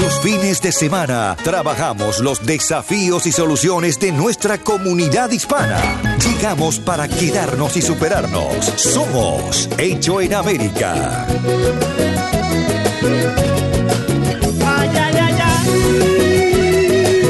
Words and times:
Los 0.00 0.20
fines 0.20 0.60
de 0.60 0.72
semana 0.72 1.36
trabajamos 1.42 2.20
los 2.20 2.44
desafíos 2.44 3.26
y 3.26 3.32
soluciones 3.32 3.98
de 3.98 4.12
nuestra 4.12 4.58
comunidad 4.58 5.30
hispana. 5.30 5.78
Llegamos 6.18 6.78
para 6.78 7.08
quedarnos 7.08 7.76
y 7.76 7.82
superarnos. 7.82 8.64
Somos 8.76 9.68
Hecho 9.78 10.20
en 10.20 10.34
América. 10.34 11.26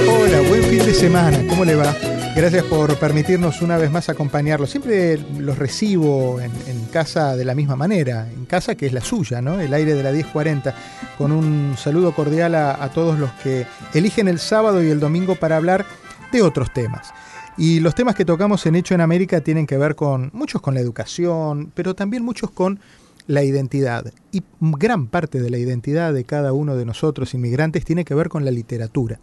Hola, 0.09 0.41
buen 0.49 0.65
fin 0.65 0.87
de 0.87 0.95
semana, 0.95 1.39
¿cómo 1.49 1.65
le 1.65 1.77
va? 1.77 1.95
Gracias 2.37 2.65
por 2.65 2.99
permitirnos 2.99 3.63
una 3.63 3.79
vez 3.79 3.91
más 3.91 4.11
acompañarlos. 4.11 4.71
Siempre 4.71 5.19
los 5.39 5.59
recibo 5.59 6.39
en, 6.39 6.53
casa 6.93 7.35
de 7.35 7.47
la 7.47 7.55
misma 7.55 7.77
manera, 7.77 8.31
en 8.31 8.45
casa 8.45 8.75
que 8.75 8.85
es 8.85 8.93
la 8.93 9.01
suya, 9.01 9.41
¿no? 9.41 9.59
El 9.59 9.73
aire 9.73 9.95
de 9.95 10.03
la 10.03 10.13
1040, 10.13 10.75
con 11.17 11.33
un 11.33 11.77
saludo 11.79 12.15
cordial 12.15 12.55
a 12.55 12.91
todos 12.93 13.19
los 13.19 13.31
que 13.43 13.67
eligen 13.95 14.29
el 14.29 14.39
sábado 14.39 14.85
y 14.85 14.91
el 14.91 15.01
domingo 15.01 15.35
para 15.37 15.57
hablar 15.57 15.87
de 16.31 16.43
otros 16.43 16.75
temas. 16.75 17.15
Y 17.57 17.81
los 17.81 17.95
temas 17.95 18.15
que 18.15 18.27
tocamos 18.27 18.67
en 18.67 18.77
Hecho 18.77 18.95
en 18.95 19.01
América 19.01 19.41
tienen 19.41 19.67
que 19.67 19.79
ver 19.79 19.95
con 19.95 20.29
muchos 20.35 20.61
con 20.61 20.75
la 20.75 20.81
educación, 20.81 21.73
pero 21.75 21.95
también 21.95 22.23
muchos 22.23 22.51
con 22.51 22.81
la 23.27 23.45
identidad. 23.45 24.13
Y 24.31 24.43
gran 24.61 25.07
parte 25.07 25.41
de 25.41 25.49
la 25.49 25.57
identidad 25.57 26.13
de 26.13 26.25
cada 26.25 26.53
uno 26.53 26.77
de 26.77 26.85
nosotros 26.85 27.33
inmigrantes 27.33 27.87
tiene 27.87 28.05
que 28.05 28.15
ver 28.15 28.29
con 28.29 28.45
la 28.45 28.51
literatura. 28.51 29.21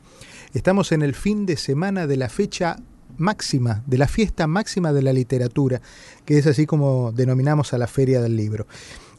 Estamos 0.55 0.91
en 0.91 1.03
el 1.03 1.13
fin 1.13 1.45
de 1.45 1.57
semana 1.57 2.07
de 2.07 2.17
la 2.17 2.29
fecha 2.29 2.77
máxima, 3.17 3.83
de 3.87 3.97
la 3.97 4.07
fiesta 4.07 4.47
máxima 4.47 4.93
de 4.93 5.01
la 5.01 5.13
literatura, 5.13 5.81
que 6.25 6.37
es 6.37 6.47
así 6.47 6.65
como 6.65 7.11
denominamos 7.11 7.73
a 7.73 7.77
la 7.77 7.87
Feria 7.87 8.21
del 8.21 8.35
Libro. 8.35 8.67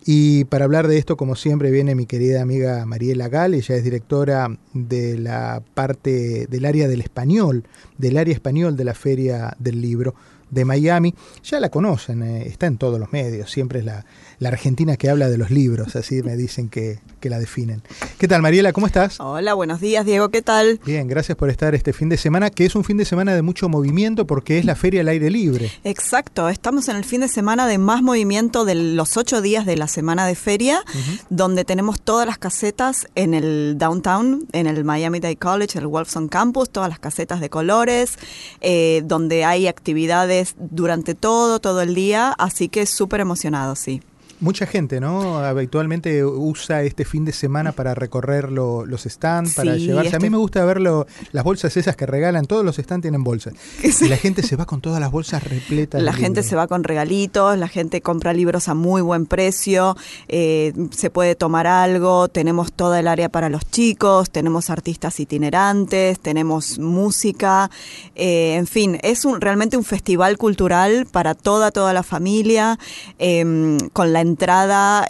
Y 0.06 0.44
para 0.44 0.66
hablar 0.66 0.86
de 0.86 0.98
esto, 0.98 1.16
como 1.16 1.34
siempre, 1.34 1.70
viene 1.70 1.94
mi 1.94 2.04
querida 2.04 2.42
amiga 2.42 2.84
Mariela 2.84 3.28
Gal, 3.28 3.54
ella 3.54 3.74
es 3.74 3.84
directora 3.84 4.58
de 4.74 5.16
la 5.18 5.62
parte 5.72 6.46
del 6.46 6.66
área 6.66 6.88
del 6.88 7.00
español, 7.00 7.64
del 7.96 8.18
área 8.18 8.34
español 8.34 8.76
de 8.76 8.84
la 8.84 8.94
Feria 8.94 9.56
del 9.58 9.80
Libro 9.80 10.14
de 10.50 10.64
Miami. 10.64 11.14
Ya 11.42 11.60
la 11.60 11.70
conocen, 11.70 12.22
eh, 12.22 12.46
está 12.46 12.66
en 12.66 12.78
todos 12.78 12.98
los 12.98 13.12
medios, 13.12 13.50
siempre 13.50 13.80
es 13.80 13.84
la, 13.84 14.04
la 14.38 14.48
argentina 14.48 14.96
que 14.96 15.08
habla 15.08 15.28
de 15.28 15.38
los 15.38 15.50
libros, 15.50 15.96
así 15.96 16.22
me 16.22 16.36
dicen 16.36 16.68
que, 16.68 17.00
que, 17.20 17.30
la 17.30 17.38
definen. 17.38 17.82
¿Qué 18.18 18.28
tal, 18.28 18.42
Mariela? 18.42 18.72
¿Cómo 18.72 18.86
estás? 18.86 19.20
Hola, 19.20 19.54
buenos 19.54 19.80
días, 19.80 20.04
Diego, 20.04 20.28
¿qué 20.30 20.42
tal? 20.42 20.80
Bien, 20.84 21.08
gracias 21.08 21.36
por 21.36 21.50
estar 21.50 21.74
este 21.74 21.92
fin 21.92 22.08
de 22.08 22.16
semana, 22.16 22.50
que 22.50 22.66
es 22.66 22.74
un 22.74 22.84
fin 22.84 22.96
de 22.96 23.04
semana 23.04 23.34
de 23.34 23.42
mucho 23.42 23.68
movimiento 23.68 24.26
porque 24.26 24.58
es 24.58 24.64
la 24.64 24.74
feria 24.74 25.00
al 25.00 25.08
aire 25.08 25.30
libre. 25.30 25.70
Exacto, 25.84 26.48
estamos 26.48 26.88
en 26.88 26.96
el 26.96 27.04
fin 27.04 27.20
de 27.20 27.28
semana 27.28 27.66
de 27.66 27.78
más 27.78 28.02
movimiento 28.02 28.64
de 28.64 28.74
los 28.74 29.16
ocho 29.16 29.40
días 29.40 29.66
de 29.66 29.76
la 29.76 29.88
semana 29.88 30.26
de 30.26 30.34
feria, 30.34 30.80
uh 30.86 30.98
-huh. 30.98 31.20
donde 31.30 31.64
tenemos 31.64 32.00
todas 32.00 32.26
las 32.26 32.38
casetas 32.38 33.08
en 33.14 33.34
el 33.34 33.76
downtown, 33.78 34.46
en 34.52 34.66
el 34.66 34.84
Miami 34.84 35.20
Dade 35.20 35.36
College, 35.36 35.78
el 35.78 35.86
Wolfson 35.86 36.28
Campus, 36.28 36.70
todas 36.70 36.88
las 36.88 36.98
casetas 36.98 37.40
de 37.40 37.48
colores, 37.48 38.18
eh, 38.60 39.02
donde 39.04 39.44
hay 39.44 39.66
actividades 39.66 40.33
durante 40.58 41.14
todo, 41.14 41.60
todo 41.60 41.80
el 41.82 41.94
día, 41.94 42.34
así 42.38 42.68
que 42.68 42.86
súper 42.86 43.20
emocionado, 43.20 43.76
sí. 43.76 44.02
Mucha 44.44 44.66
gente, 44.66 45.00
¿no? 45.00 45.38
Habitualmente 45.38 46.22
usa 46.22 46.82
este 46.82 47.06
fin 47.06 47.24
de 47.24 47.32
semana 47.32 47.72
para 47.72 47.94
recorrer 47.94 48.52
lo, 48.52 48.84
los 48.84 49.04
stands, 49.04 49.54
para 49.54 49.74
sí, 49.76 49.86
llevarse. 49.86 50.08
Este... 50.08 50.16
A 50.16 50.20
mí 50.20 50.28
me 50.28 50.36
gusta 50.36 50.62
ver 50.66 50.82
lo, 50.82 51.06
las 51.32 51.44
bolsas 51.44 51.74
esas 51.78 51.96
que 51.96 52.04
regalan. 52.04 52.44
Todos 52.44 52.62
los 52.62 52.76
stands 52.76 53.00
tienen 53.00 53.24
bolsas. 53.24 53.54
Y 53.82 54.08
la 54.08 54.18
gente 54.18 54.42
se 54.42 54.56
va 54.56 54.66
con 54.66 54.82
todas 54.82 55.00
las 55.00 55.10
bolsas 55.10 55.42
repletas. 55.44 56.02
La 56.02 56.12
gente 56.12 56.40
libros. 56.40 56.46
se 56.46 56.56
va 56.56 56.66
con 56.66 56.84
regalitos, 56.84 57.56
la 57.56 57.68
gente 57.68 58.02
compra 58.02 58.34
libros 58.34 58.68
a 58.68 58.74
muy 58.74 59.00
buen 59.00 59.24
precio, 59.24 59.96
eh, 60.28 60.74
se 60.90 61.08
puede 61.08 61.36
tomar 61.36 61.66
algo, 61.66 62.28
tenemos 62.28 62.70
toda 62.70 63.00
el 63.00 63.08
área 63.08 63.30
para 63.30 63.48
los 63.48 63.64
chicos, 63.64 64.30
tenemos 64.30 64.68
artistas 64.68 65.18
itinerantes, 65.20 66.20
tenemos 66.20 66.78
música, 66.78 67.70
eh, 68.14 68.56
en 68.56 68.66
fin, 68.66 68.98
es 69.02 69.24
un, 69.24 69.40
realmente 69.40 69.78
un 69.78 69.84
festival 69.84 70.36
cultural 70.36 71.06
para 71.10 71.34
toda, 71.34 71.70
toda 71.70 71.94
la 71.94 72.02
familia, 72.02 72.78
eh, 73.18 73.78
con 73.94 74.12
la 74.12 74.20
entrada, 74.20 74.33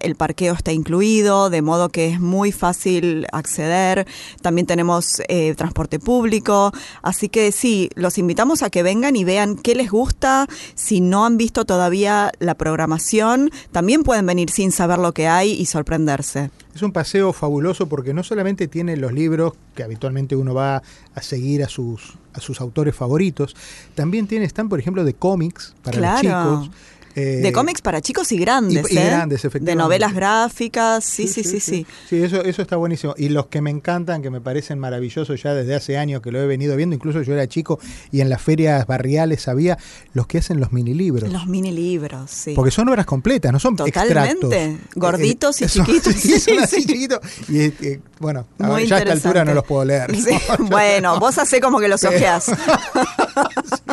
el 0.00 0.14
parqueo 0.14 0.54
está 0.54 0.72
incluido, 0.72 1.50
de 1.50 1.62
modo 1.62 1.88
que 1.88 2.08
es 2.08 2.20
muy 2.20 2.52
fácil 2.52 3.26
acceder. 3.32 4.06
También 4.42 4.66
tenemos 4.66 5.22
eh, 5.28 5.54
transporte 5.54 5.98
público. 5.98 6.72
Así 7.02 7.28
que 7.28 7.52
sí, 7.52 7.90
los 7.94 8.18
invitamos 8.18 8.62
a 8.62 8.70
que 8.70 8.82
vengan 8.82 9.16
y 9.16 9.24
vean 9.24 9.56
qué 9.56 9.74
les 9.74 9.90
gusta. 9.90 10.46
Si 10.74 11.00
no 11.00 11.24
han 11.24 11.36
visto 11.36 11.64
todavía 11.64 12.32
la 12.38 12.54
programación, 12.54 13.50
también 13.72 14.02
pueden 14.02 14.26
venir 14.26 14.50
sin 14.50 14.72
saber 14.72 14.98
lo 14.98 15.12
que 15.12 15.28
hay 15.28 15.52
y 15.52 15.66
sorprenderse. 15.66 16.50
Es 16.74 16.82
un 16.82 16.92
paseo 16.92 17.32
fabuloso 17.32 17.88
porque 17.88 18.12
no 18.12 18.24
solamente 18.24 18.66
tiene 18.66 18.96
los 18.96 19.12
libros 19.12 19.52
que 19.76 19.84
habitualmente 19.84 20.34
uno 20.34 20.54
va 20.54 20.82
a 21.14 21.22
seguir 21.22 21.62
a 21.62 21.68
sus, 21.68 22.14
a 22.32 22.40
sus 22.40 22.60
autores 22.60 22.94
favoritos, 22.96 23.54
también 23.94 24.26
tiene, 24.26 24.44
están 24.44 24.68
por 24.68 24.80
ejemplo 24.80 25.04
de 25.04 25.14
cómics 25.14 25.74
para 25.82 25.98
claro. 25.98 26.50
los 26.50 26.62
chicos. 26.64 26.80
Eh, 27.16 27.40
de 27.42 27.52
cómics 27.52 27.80
para 27.80 28.00
chicos 28.00 28.32
y 28.32 28.38
grandes, 28.38 28.90
y, 28.90 28.94
y 28.94 28.98
¿eh? 28.98 29.04
grandes, 29.06 29.44
efectivamente. 29.44 29.70
De 29.70 29.76
novelas 29.76 30.14
gráficas, 30.14 31.04
sí, 31.04 31.28
sí, 31.28 31.44
sí, 31.44 31.60
sí. 31.60 31.60
Sí, 31.60 31.86
sí 32.08 32.22
eso, 32.22 32.42
eso 32.42 32.62
está 32.62 32.76
buenísimo. 32.76 33.14
Y 33.16 33.28
los 33.28 33.46
que 33.46 33.60
me 33.60 33.70
encantan, 33.70 34.20
que 34.20 34.30
me 34.30 34.40
parecen 34.40 34.78
maravillosos 34.78 35.40
ya 35.42 35.54
desde 35.54 35.74
hace 35.74 35.96
años 35.96 36.22
que 36.22 36.32
lo 36.32 36.40
he 36.42 36.46
venido 36.46 36.74
viendo, 36.76 36.94
incluso 36.96 37.22
yo 37.22 37.34
era 37.34 37.46
chico 37.46 37.78
y 38.10 38.20
en 38.20 38.28
las 38.28 38.42
ferias 38.42 38.86
barriales 38.86 39.46
había 39.48 39.78
los 40.12 40.26
que 40.26 40.38
hacen 40.38 40.58
los 40.58 40.72
mini 40.72 40.94
libros. 40.94 41.30
Los 41.30 41.46
mini 41.46 41.70
libros, 41.72 42.30
sí. 42.30 42.52
Porque 42.54 42.70
son 42.70 42.88
obras 42.88 43.06
completas, 43.06 43.52
no 43.52 43.60
son 43.60 43.76
Totalmente. 43.76 44.64
extractos. 44.64 44.94
gorditos 44.96 45.60
y 45.60 45.64
eh, 45.66 45.68
chiquitos. 45.68 46.14
Sí, 46.14 46.40
son 46.40 46.58
así 46.58 46.76
chiquitos. 46.86 47.20
Y 47.48 47.60
eh, 47.60 48.00
bueno, 48.18 48.46
a 48.58 48.70
ver, 48.70 48.86
ya 48.86 48.96
a 48.96 48.98
esta 49.00 49.12
altura 49.12 49.44
no 49.44 49.54
los 49.54 49.64
puedo 49.64 49.84
leer. 49.84 50.12
Bueno, 50.58 51.18
vos 51.20 51.36
hacés 51.38 51.60
como 51.60 51.78
que 51.78 51.88
los 51.88 52.02
ojeás. 52.04 52.50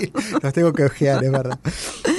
Sí, 0.02 0.12
los 0.42 0.54
tengo 0.54 0.74
que 0.74 0.86
ojear, 0.86 1.24
es 1.24 1.32
verdad. 1.32 1.60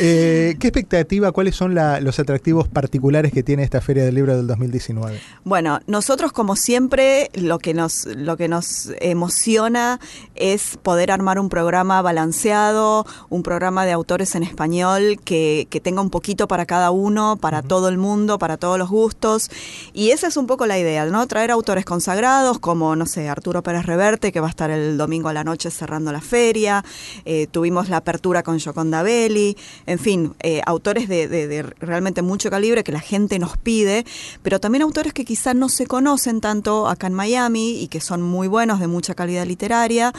Eh, 0.00 0.56
¿Qué 0.58 0.68
expectativa, 0.68 1.32
cuáles 1.32 1.56
son 1.56 1.74
la, 1.74 2.00
los 2.00 2.18
atractivos 2.18 2.68
particulares 2.68 3.32
que 3.32 3.42
tiene 3.42 3.62
esta 3.62 3.80
Feria 3.80 4.04
del 4.04 4.14
Libro 4.14 4.36
del 4.36 4.46
2019? 4.46 5.20
Bueno, 5.44 5.80
nosotros 5.86 6.32
como 6.32 6.56
siempre 6.56 7.30
lo 7.34 7.58
que 7.58 7.74
nos, 7.74 8.06
lo 8.06 8.36
que 8.36 8.48
nos 8.48 8.90
emociona 9.00 10.00
es 10.34 10.78
poder 10.82 11.10
armar 11.10 11.38
un 11.38 11.48
programa 11.48 12.02
balanceado, 12.02 13.06
un 13.28 13.42
programa 13.42 13.84
de 13.84 13.92
autores 13.92 14.34
en 14.34 14.42
español 14.42 15.18
que, 15.24 15.66
que 15.70 15.80
tenga 15.80 16.00
un 16.00 16.10
poquito 16.10 16.48
para 16.48 16.66
cada 16.66 16.90
uno, 16.90 17.36
para 17.40 17.58
uh 17.58 17.62
-huh. 17.62 17.68
todo 17.68 17.88
el 17.88 17.98
mundo, 17.98 18.38
para 18.38 18.56
todos 18.56 18.78
los 18.78 18.88
gustos. 18.88 19.50
Y 19.92 20.10
esa 20.10 20.26
es 20.26 20.36
un 20.36 20.46
poco 20.46 20.66
la 20.66 20.78
idea, 20.78 21.04
¿no? 21.06 21.26
Traer 21.26 21.50
autores 21.50 21.84
consagrados 21.84 22.58
como, 22.58 22.96
no 22.96 23.06
sé, 23.06 23.28
Arturo 23.28 23.62
Pérez 23.62 23.86
Reverte, 23.86 24.32
que 24.32 24.40
va 24.40 24.46
a 24.46 24.50
estar 24.50 24.70
el 24.70 24.96
domingo 24.96 25.28
a 25.28 25.32
la 25.32 25.44
noche 25.44 25.70
cerrando 25.70 26.12
la 26.12 26.20
feria. 26.20 26.84
Eh, 27.24 27.46
tuvimos 27.50 27.71
la 27.88 27.98
apertura 27.98 28.42
con 28.42 28.58
Joconda 28.58 29.02
Belli. 29.02 29.56
En 29.86 29.98
fin, 29.98 30.34
eh, 30.40 30.60
autores 30.66 31.08
de, 31.08 31.28
de, 31.28 31.48
de, 31.48 31.62
realmente 31.62 32.22
mucho 32.22 32.50
calibre 32.50 32.84
que 32.84 32.92
la 32.92 33.00
gente 33.00 33.38
nos 33.38 33.56
pide, 33.56 34.04
pero 34.42 34.60
también 34.60 34.82
autores 34.82 35.12
que 35.12 35.24
quizás 35.24 35.54
no 35.54 35.68
se 35.68 35.86
conocen 35.86 36.40
tanto 36.40 36.88
acá 36.88 37.06
en 37.06 37.14
Miami 37.14 37.82
y 37.82 37.88
que 37.88 38.00
son 38.00 38.22
muy 38.22 38.48
buenos, 38.48 38.80
de 38.80 38.86
mucha 38.86 39.14
calidad 39.14 39.46
literaria. 39.46 40.12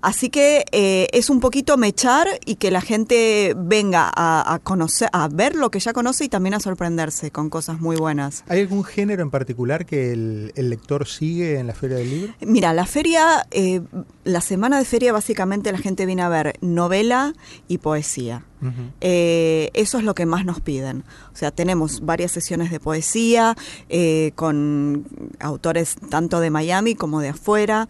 Así 0.00 0.30
que 0.30 0.64
eh, 0.72 1.08
es 1.12 1.30
un 1.30 1.40
poquito 1.40 1.76
mechar 1.76 2.26
y 2.44 2.56
que 2.56 2.70
la 2.70 2.80
gente 2.80 3.54
venga 3.56 4.10
a, 4.14 4.54
a, 4.54 4.58
conocer, 4.58 5.08
a 5.12 5.28
ver 5.28 5.54
lo 5.54 5.70
que 5.70 5.80
ya 5.80 5.92
conoce 5.92 6.24
y 6.24 6.28
también 6.28 6.54
a 6.54 6.60
sorprenderse 6.60 7.30
con 7.30 7.50
cosas 7.50 7.80
muy 7.80 7.96
buenas. 7.96 8.44
¿Hay 8.48 8.60
algún 8.60 8.84
género 8.84 9.22
en 9.22 9.30
particular 9.30 9.86
que 9.86 10.12
el, 10.12 10.52
el 10.54 10.70
lector 10.70 11.06
sigue 11.06 11.58
en 11.58 11.66
la 11.66 11.74
Feria 11.74 11.96
del 11.96 12.10
Libro? 12.10 12.34
Mira, 12.40 12.72
la 12.72 12.86
feria, 12.86 13.46
eh, 13.50 13.80
la 14.24 14.40
semana 14.40 14.78
de 14.78 14.84
feria 14.84 15.12
básicamente 15.12 15.72
la 15.72 15.78
gente 15.78 16.06
viene 16.06 16.22
a 16.22 16.28
ver 16.28 16.56
novela 17.00 17.32
y 17.68 17.78
poesía. 17.78 18.44
Uh 18.62 18.66
-huh. 18.66 18.92
eh, 19.00 19.70
eso 19.72 19.98
es 19.98 20.04
lo 20.04 20.14
que 20.14 20.26
más 20.26 20.44
nos 20.44 20.60
piden. 20.60 21.04
O 21.32 21.36
sea, 21.36 21.50
tenemos 21.50 22.00
varias 22.00 22.30
sesiones 22.32 22.70
de 22.70 22.78
poesía 22.78 23.56
eh, 23.88 24.32
con 24.34 25.06
autores 25.38 25.96
tanto 26.10 26.40
de 26.40 26.50
Miami 26.50 26.94
como 26.94 27.20
de 27.20 27.30
afuera. 27.30 27.88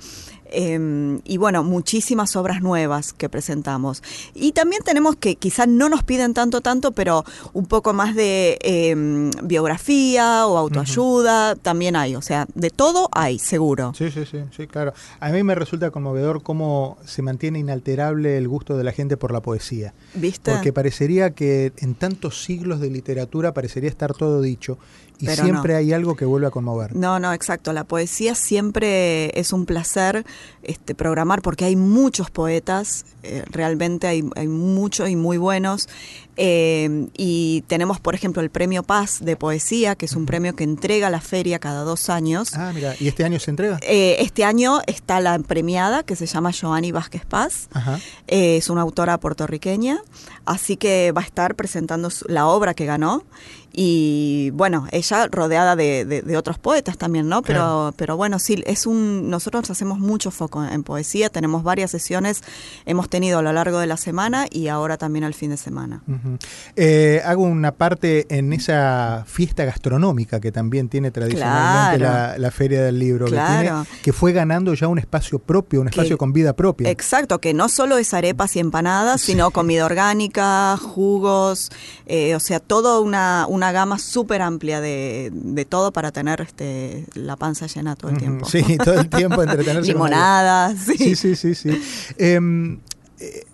Em, 0.52 1.20
y 1.24 1.36
bueno, 1.36 1.62
muchísimas 1.62 2.36
obras 2.36 2.62
nuevas 2.62 3.12
que 3.12 3.28
presentamos. 3.28 4.02
Y 4.34 4.52
también 4.52 4.82
tenemos 4.84 5.16
que 5.16 5.36
quizás 5.36 5.68
no 5.68 5.88
nos 5.88 6.02
piden 6.02 6.34
tanto, 6.34 6.60
tanto, 6.60 6.92
pero 6.92 7.24
un 7.52 7.66
poco 7.66 7.92
más 7.92 8.14
de 8.14 8.58
em, 8.62 9.30
biografía 9.42 10.46
o 10.46 10.56
autoayuda, 10.58 11.54
también 11.56 11.96
hay. 11.96 12.16
O 12.16 12.22
sea, 12.22 12.46
de 12.54 12.70
todo 12.70 13.08
hay, 13.12 13.38
seguro. 13.38 13.92
Sí, 13.96 14.10
sí, 14.10 14.24
sí, 14.24 14.38
sí, 14.56 14.66
claro. 14.66 14.92
A 15.20 15.30
mí 15.30 15.42
me 15.42 15.54
resulta 15.54 15.90
conmovedor 15.90 16.42
cómo 16.42 16.98
se 17.04 17.22
mantiene 17.22 17.58
inalterable 17.58 18.36
el 18.36 18.48
gusto 18.48 18.76
de 18.76 18.84
la 18.84 18.92
gente 18.92 19.16
por 19.16 19.32
la 19.32 19.40
poesía. 19.40 19.94
¿Viste? 20.14 20.52
Porque 20.52 20.72
parecería 20.72 21.30
que 21.30 21.72
en 21.78 21.94
tantos 21.94 22.42
siglos 22.42 22.80
de 22.80 22.90
literatura 22.90 23.54
parecería 23.54 23.90
estar 23.90 24.14
todo 24.14 24.40
dicho 24.42 24.78
y 25.20 25.26
Pero 25.26 25.44
siempre 25.44 25.74
no. 25.74 25.78
hay 25.78 25.92
algo 25.92 26.16
que 26.16 26.24
vuelve 26.24 26.46
a 26.46 26.50
conmover. 26.50 26.96
No, 26.96 27.18
no, 27.18 27.32
exacto. 27.32 27.72
La 27.72 27.84
poesía 27.84 28.34
siempre 28.34 29.38
es 29.38 29.52
un 29.52 29.66
placer 29.66 30.24
este, 30.62 30.94
programar 30.94 31.42
porque 31.42 31.66
hay 31.66 31.76
muchos 31.76 32.30
poetas, 32.30 33.04
eh, 33.22 33.44
realmente 33.50 34.06
hay, 34.06 34.28
hay 34.34 34.48
muchos 34.48 35.10
y 35.10 35.16
muy 35.16 35.36
buenos. 35.36 35.88
Eh, 36.36 37.08
y 37.16 37.62
tenemos, 37.66 38.00
por 38.00 38.14
ejemplo, 38.14 38.40
el 38.42 38.50
Premio 38.50 38.82
Paz 38.82 39.18
de 39.20 39.36
Poesía, 39.36 39.94
que 39.94 40.06
es 40.06 40.14
un 40.14 40.26
premio 40.26 40.54
que 40.56 40.64
entrega 40.64 41.10
la 41.10 41.20
feria 41.20 41.58
cada 41.58 41.82
dos 41.84 42.08
años. 42.08 42.54
Ah, 42.54 42.72
mira, 42.74 42.94
¿y 42.98 43.08
este 43.08 43.24
año 43.24 43.38
se 43.38 43.50
entrega? 43.50 43.78
Eh, 43.82 44.16
este 44.20 44.44
año 44.44 44.80
está 44.86 45.20
la 45.20 45.38
premiada 45.38 46.02
que 46.02 46.16
se 46.16 46.26
llama 46.26 46.50
Joanny 46.58 46.92
Vázquez 46.92 47.24
Paz. 47.26 47.68
Ajá. 47.72 47.98
Eh, 48.26 48.56
es 48.56 48.70
una 48.70 48.80
autora 48.82 49.18
puertorriqueña, 49.20 49.98
así 50.46 50.76
que 50.76 51.12
va 51.12 51.20
a 51.20 51.24
estar 51.24 51.54
presentando 51.56 52.10
su- 52.10 52.26
la 52.28 52.46
obra 52.46 52.74
que 52.74 52.86
ganó. 52.86 53.24
Y 53.72 54.50
bueno, 54.50 54.88
ella 54.90 55.28
rodeada 55.30 55.76
de, 55.76 56.04
de- 56.04 56.22
de 56.22 56.36
otros 56.36 56.58
poetas 56.58 56.98
también, 56.98 57.28
¿no? 57.28 57.40
Pero, 57.42 57.60
Claro. 57.60 57.94
pero 57.96 58.16
bueno, 58.16 58.40
sí, 58.40 58.60
es 58.66 58.84
un. 58.84 59.30
Nosotros 59.30 59.70
hacemos 59.70 60.00
mucho 60.00 60.32
foco 60.32 60.64
en 60.64 60.82
poesía, 60.82 61.28
tenemos 61.30 61.62
varias 61.62 61.92
sesiones, 61.92 62.42
hemos 62.84 63.08
tenido 63.08 63.38
a 63.38 63.42
lo 63.42 63.52
largo 63.52 63.78
de 63.78 63.86
la 63.86 63.96
semana 63.96 64.46
y 64.50 64.66
ahora 64.66 64.96
también 64.98 65.24
al 65.24 65.34
fin 65.34 65.50
de 65.50 65.56
semana. 65.56 66.02
Eh, 66.76 67.20
hago 67.24 67.42
una 67.42 67.72
parte 67.72 68.26
en 68.36 68.52
esa 68.52 69.24
fiesta 69.26 69.64
gastronómica 69.64 70.40
que 70.40 70.52
también 70.52 70.88
tiene 70.88 71.10
tradicionalmente 71.10 71.98
Claro. 71.98 72.32
la, 72.32 72.38
la 72.38 72.50
Feria 72.50 72.82
del 72.82 72.98
Libro, 72.98 73.26
que, 73.26 73.32
tiene- 73.32 73.72
que 74.02 74.12
fue 74.12 74.32
ganando 74.32 74.74
ya 74.74 74.88
un 74.88 74.98
espacio 74.98 75.38
propio, 75.38 75.80
un 75.80 75.86
Que- 75.88 75.90
espacio 75.90 76.18
con 76.18 76.32
vida 76.32 76.54
propia. 76.54 76.90
Exacto, 76.90 77.38
que 77.40 77.54
no 77.54 77.68
solo 77.68 77.98
es 77.98 78.14
arepas 78.14 78.56
y 78.56 78.60
empanadas, 78.60 79.20
sino 79.20 79.50
comida 79.50 79.84
orgánica, 79.84 80.76
jugos, 80.76 81.70
eh, 82.06 82.34
o 82.34 82.40
sea, 82.40 82.60
toda 82.60 83.00
una, 83.00 83.46
una 83.48 83.72
gama 83.72 83.98
súper 83.98 84.42
amplia 84.42 84.80
de, 84.80 85.30
de 85.32 85.64
todo 85.64 85.92
para 85.92 86.12
tener 86.12 86.40
este, 86.40 87.04
la 87.14 87.36
panza 87.36 87.66
llena 87.66 87.96
todo 87.96 88.10
el 88.10 88.18
tiempo. 88.18 88.46
Sí, 88.48 88.76
todo 88.78 89.00
el 89.00 89.08
tiempo 89.08 89.42
entretenerse. 89.42 89.88
Limonadas, 89.92 90.78
sí. 90.86 90.96
Sí, 90.96 91.16
sí, 91.16 91.36
sí, 91.36 91.54
sí. 91.54 91.70
Em, 92.18 92.78
eh, 93.18 93.44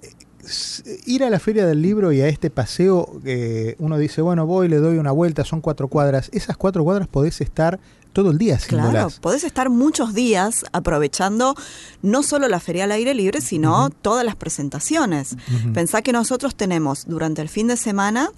ir 1.07 1.25
a 1.25 1.31
la 1.31 1.39
feria 1.39 1.67
del 1.67 1.83
libro 1.83 2.13
y 2.13 2.21
a 2.21 2.29
este 2.29 2.51
paseo, 2.51 3.21
eh, 3.25 3.77
uno 3.79 3.99
dice, 3.99 4.23
bueno, 4.23 4.47
voy, 4.47 4.69
le 4.69 4.77
doy 4.77 4.99
una 4.99 5.13
vuelta, 5.13 5.45
son 5.45 5.61
cuatro 5.61 5.89
cuadras. 5.89 6.31
Esas 6.33 6.57
cuatro 6.57 6.85
cuadras 6.85 7.09
podés 7.09 7.41
estar 7.41 7.79
todo 8.17 8.31
el 8.31 8.39
día 8.39 8.57
Claro, 8.67 9.11
podés 9.21 9.45
estar 9.45 9.69
muchos 9.69 10.15
días 10.15 10.65
aprovechando 10.73 11.55
no 12.01 12.23
solo 12.23 12.49
la 12.49 12.61
feria 12.61 12.85
al 12.85 12.93
aire 12.93 13.13
libre, 13.13 13.43
sino 13.43 13.91
todas 13.91 14.25
las 14.25 14.37
presentaciones. 14.37 15.33
Ujú. 15.33 15.75
Pensá 15.75 16.01
que 16.01 16.13
nosotros 16.13 16.55
tenemos 16.55 17.05
durante 17.07 17.43
el 17.43 17.51
fin 17.51 17.67
de 17.67 17.77
semana, 17.77 18.31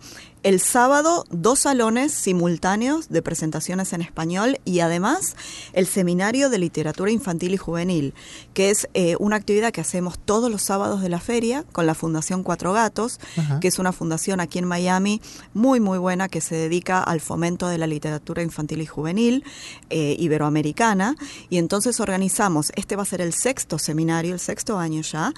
el 0.42 0.60
sábado, 0.60 1.24
dos 1.30 1.60
salones 1.60 2.12
simultáneos 2.12 3.08
de 3.08 3.22
presentaciones 3.22 3.92
en 3.92 4.02
español 4.02 4.60
y 4.64 4.80
además 4.80 5.36
el 5.72 5.86
seminario 5.86 6.48
de 6.48 6.58
literatura 6.58 7.10
infantil 7.10 7.54
y 7.54 7.56
juvenil, 7.56 8.14
que 8.54 8.70
es 8.70 8.88
eh, 8.94 9.16
una 9.18 9.36
actividad 9.36 9.72
que 9.72 9.80
hacemos 9.80 10.18
todos 10.18 10.50
los 10.50 10.62
sábados 10.62 11.02
de 11.02 11.08
la 11.08 11.20
feria 11.20 11.64
con 11.72 11.86
la 11.86 11.94
Fundación 11.94 12.42
Cuatro 12.42 12.72
Gatos, 12.72 13.18
Ajá. 13.36 13.60
que 13.60 13.68
es 13.68 13.78
una 13.78 13.92
fundación 13.92 14.40
aquí 14.40 14.58
en 14.58 14.66
Miami 14.66 15.20
muy, 15.54 15.80
muy 15.80 15.98
buena 15.98 16.28
que 16.28 16.40
se 16.40 16.54
dedica 16.54 17.02
al 17.02 17.20
fomento 17.20 17.68
de 17.68 17.78
la 17.78 17.86
literatura 17.86 18.42
infantil 18.42 18.80
y 18.80 18.86
juvenil 18.86 19.44
eh, 19.90 20.16
iberoamericana. 20.18 21.16
Y 21.50 21.58
entonces 21.58 22.00
organizamos, 22.00 22.72
este 22.76 22.96
va 22.96 23.02
a 23.02 23.06
ser 23.06 23.20
el 23.20 23.32
sexto 23.32 23.78
seminario, 23.78 24.34
el 24.34 24.40
sexto 24.40 24.78
año 24.78 25.02
ya. 25.02 25.32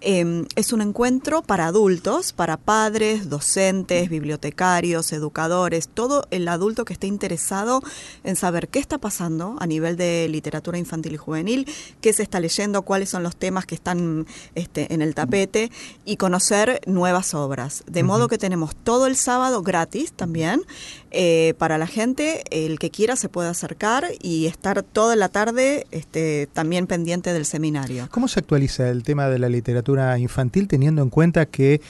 Eh, 0.00 0.44
es 0.56 0.72
un 0.72 0.80
encuentro 0.80 1.42
para 1.42 1.66
adultos, 1.66 2.32
para 2.32 2.56
padres, 2.56 3.28
docentes, 3.28 4.08
bibliotecarios, 4.08 4.45
educadores, 5.12 5.88
todo 5.88 6.26
el 6.30 6.48
adulto 6.48 6.84
que 6.84 6.92
esté 6.92 7.06
interesado 7.06 7.82
en 8.24 8.36
saber 8.36 8.68
qué 8.68 8.78
está 8.78 8.98
pasando 8.98 9.56
a 9.58 9.66
nivel 9.66 9.96
de 9.96 10.28
literatura 10.28 10.78
infantil 10.78 11.14
y 11.14 11.16
juvenil, 11.16 11.68
qué 12.00 12.12
se 12.12 12.22
está 12.22 12.40
leyendo, 12.40 12.82
cuáles 12.82 13.10
son 13.10 13.22
los 13.22 13.36
temas 13.36 13.66
que 13.66 13.74
están 13.74 14.26
este, 14.54 14.92
en 14.92 15.02
el 15.02 15.14
tapete 15.14 15.70
y 16.04 16.16
conocer 16.16 16.80
nuevas 16.86 17.34
obras. 17.34 17.84
De 17.86 18.02
modo 18.02 18.28
que 18.28 18.38
tenemos 18.38 18.74
todo 18.76 19.06
el 19.06 19.16
sábado 19.16 19.62
gratis 19.62 20.12
también 20.12 20.62
eh, 21.10 21.54
para 21.58 21.78
la 21.78 21.86
gente, 21.86 22.42
el 22.50 22.78
que 22.78 22.90
quiera 22.90 23.16
se 23.16 23.28
puede 23.28 23.48
acercar 23.48 24.04
y 24.20 24.46
estar 24.46 24.82
toda 24.82 25.16
la 25.16 25.28
tarde 25.28 25.86
este, 25.90 26.48
también 26.52 26.86
pendiente 26.86 27.32
del 27.32 27.46
seminario. 27.46 28.08
¿Cómo 28.10 28.28
se 28.28 28.40
actualiza 28.40 28.88
el 28.90 29.02
tema 29.02 29.28
de 29.28 29.38
la 29.38 29.48
literatura 29.48 30.18
infantil 30.18 30.68
teniendo 30.68 31.02
en 31.02 31.10
cuenta 31.10 31.46
que 31.46 31.80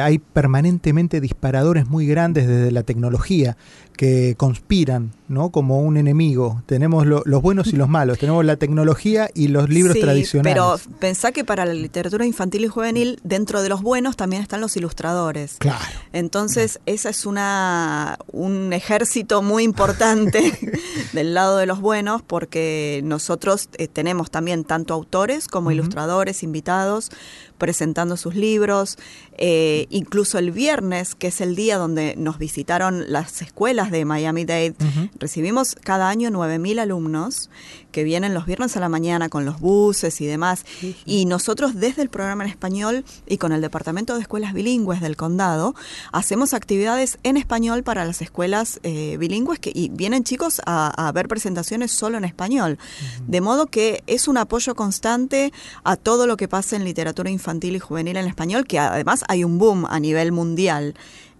hay 0.00 0.18
permanentemente 0.18 1.20
disparadores 1.20 1.86
muy 1.88 2.05
grandes 2.06 2.46
desde 2.46 2.70
la 2.70 2.82
tecnología 2.82 3.56
que 3.96 4.34
conspiran, 4.36 5.12
¿no? 5.28 5.50
Como 5.50 5.80
un 5.80 5.96
enemigo. 5.96 6.62
Tenemos 6.66 7.06
lo- 7.06 7.22
los 7.24 7.42
buenos 7.42 7.68
y 7.68 7.76
los 7.76 7.88
malos. 7.88 8.18
Tenemos 8.18 8.44
la 8.44 8.56
tecnología 8.56 9.28
y 9.34 9.48
los 9.48 9.68
libros 9.68 9.94
Sí, 9.94 10.00
tradicionales. 10.00 10.54
Pero 10.54 10.76
pensá 11.00 11.32
que 11.32 11.44
para 11.44 11.64
la 11.64 11.74
literatura 11.74 12.26
infantil 12.26 12.64
y 12.64 12.68
juvenil, 12.68 13.18
dentro 13.24 13.62
de 13.62 13.68
los 13.68 13.82
buenos 13.82 14.16
también 14.16 14.42
están 14.42 14.60
los 14.60 14.76
ilustradores. 14.76 15.56
Claro. 15.58 15.84
Entonces, 16.12 16.80
esa 16.86 17.08
es 17.10 17.26
una 17.26 18.18
un 18.32 18.72
ejército 18.72 19.42
muy 19.42 19.64
importante 19.64 20.52
del 21.12 21.34
lado 21.34 21.56
de 21.56 21.66
los 21.66 21.80
buenos, 21.80 22.22
porque 22.22 23.00
nosotros 23.04 23.68
eh, 23.78 23.88
tenemos 23.88 24.30
también 24.30 24.64
tanto 24.64 24.94
autores 24.94 25.48
como 25.48 25.70
ilustradores 25.70 26.42
invitados 26.42 27.10
presentando 27.58 28.16
sus 28.18 28.34
libros. 28.34 28.98
Eh, 29.38 29.86
incluso 29.90 30.38
el 30.38 30.50
viernes, 30.50 31.14
que 31.14 31.28
es 31.28 31.40
el 31.40 31.56
día 31.56 31.78
donde 31.78 32.14
nos 32.16 32.38
visitaron 32.38 33.04
las 33.10 33.40
escuelas 33.42 33.85
de 33.90 34.04
Miami-Dade, 34.04 34.74
recibimos 35.18 35.76
cada 35.82 36.08
año 36.08 36.30
9.000 36.30 36.80
alumnos 36.80 37.50
que 37.92 38.04
vienen 38.04 38.34
los 38.34 38.44
viernes 38.44 38.76
a 38.76 38.80
la 38.80 38.88
mañana 38.88 39.28
con 39.28 39.44
los 39.44 39.58
buses 39.60 40.20
y 40.20 40.26
demás. 40.26 40.66
Y 41.04 41.24
nosotros 41.24 41.74
desde 41.74 42.02
el 42.02 42.10
programa 42.10 42.44
en 42.44 42.50
español 42.50 43.04
y 43.26 43.38
con 43.38 43.52
el 43.52 43.60
Departamento 43.60 44.14
de 44.14 44.20
Escuelas 44.20 44.52
Bilingües 44.52 45.00
del 45.00 45.16
Condado 45.16 45.74
hacemos 46.12 46.52
actividades 46.52 47.18
en 47.22 47.36
español 47.36 47.82
para 47.82 48.04
las 48.04 48.20
escuelas 48.20 48.80
eh, 48.82 49.16
bilingües 49.18 49.58
que, 49.58 49.72
y 49.74 49.88
vienen 49.88 50.24
chicos 50.24 50.60
a, 50.66 51.08
a 51.08 51.12
ver 51.12 51.26
presentaciones 51.28 51.90
solo 51.90 52.18
en 52.18 52.24
español. 52.24 52.78
De 53.26 53.40
modo 53.40 53.66
que 53.66 54.02
es 54.06 54.28
un 54.28 54.36
apoyo 54.36 54.74
constante 54.74 55.52
a 55.84 55.96
todo 55.96 56.26
lo 56.26 56.36
que 56.36 56.48
pasa 56.48 56.76
en 56.76 56.84
literatura 56.84 57.30
infantil 57.30 57.76
y 57.76 57.78
juvenil 57.78 58.16
en 58.16 58.26
español, 58.26 58.66
que 58.66 58.78
además 58.78 59.24
hay 59.28 59.44
un 59.44 59.58
boom 59.58 59.86
a 59.86 59.98
nivel 60.00 60.32
mundial. 60.32 60.94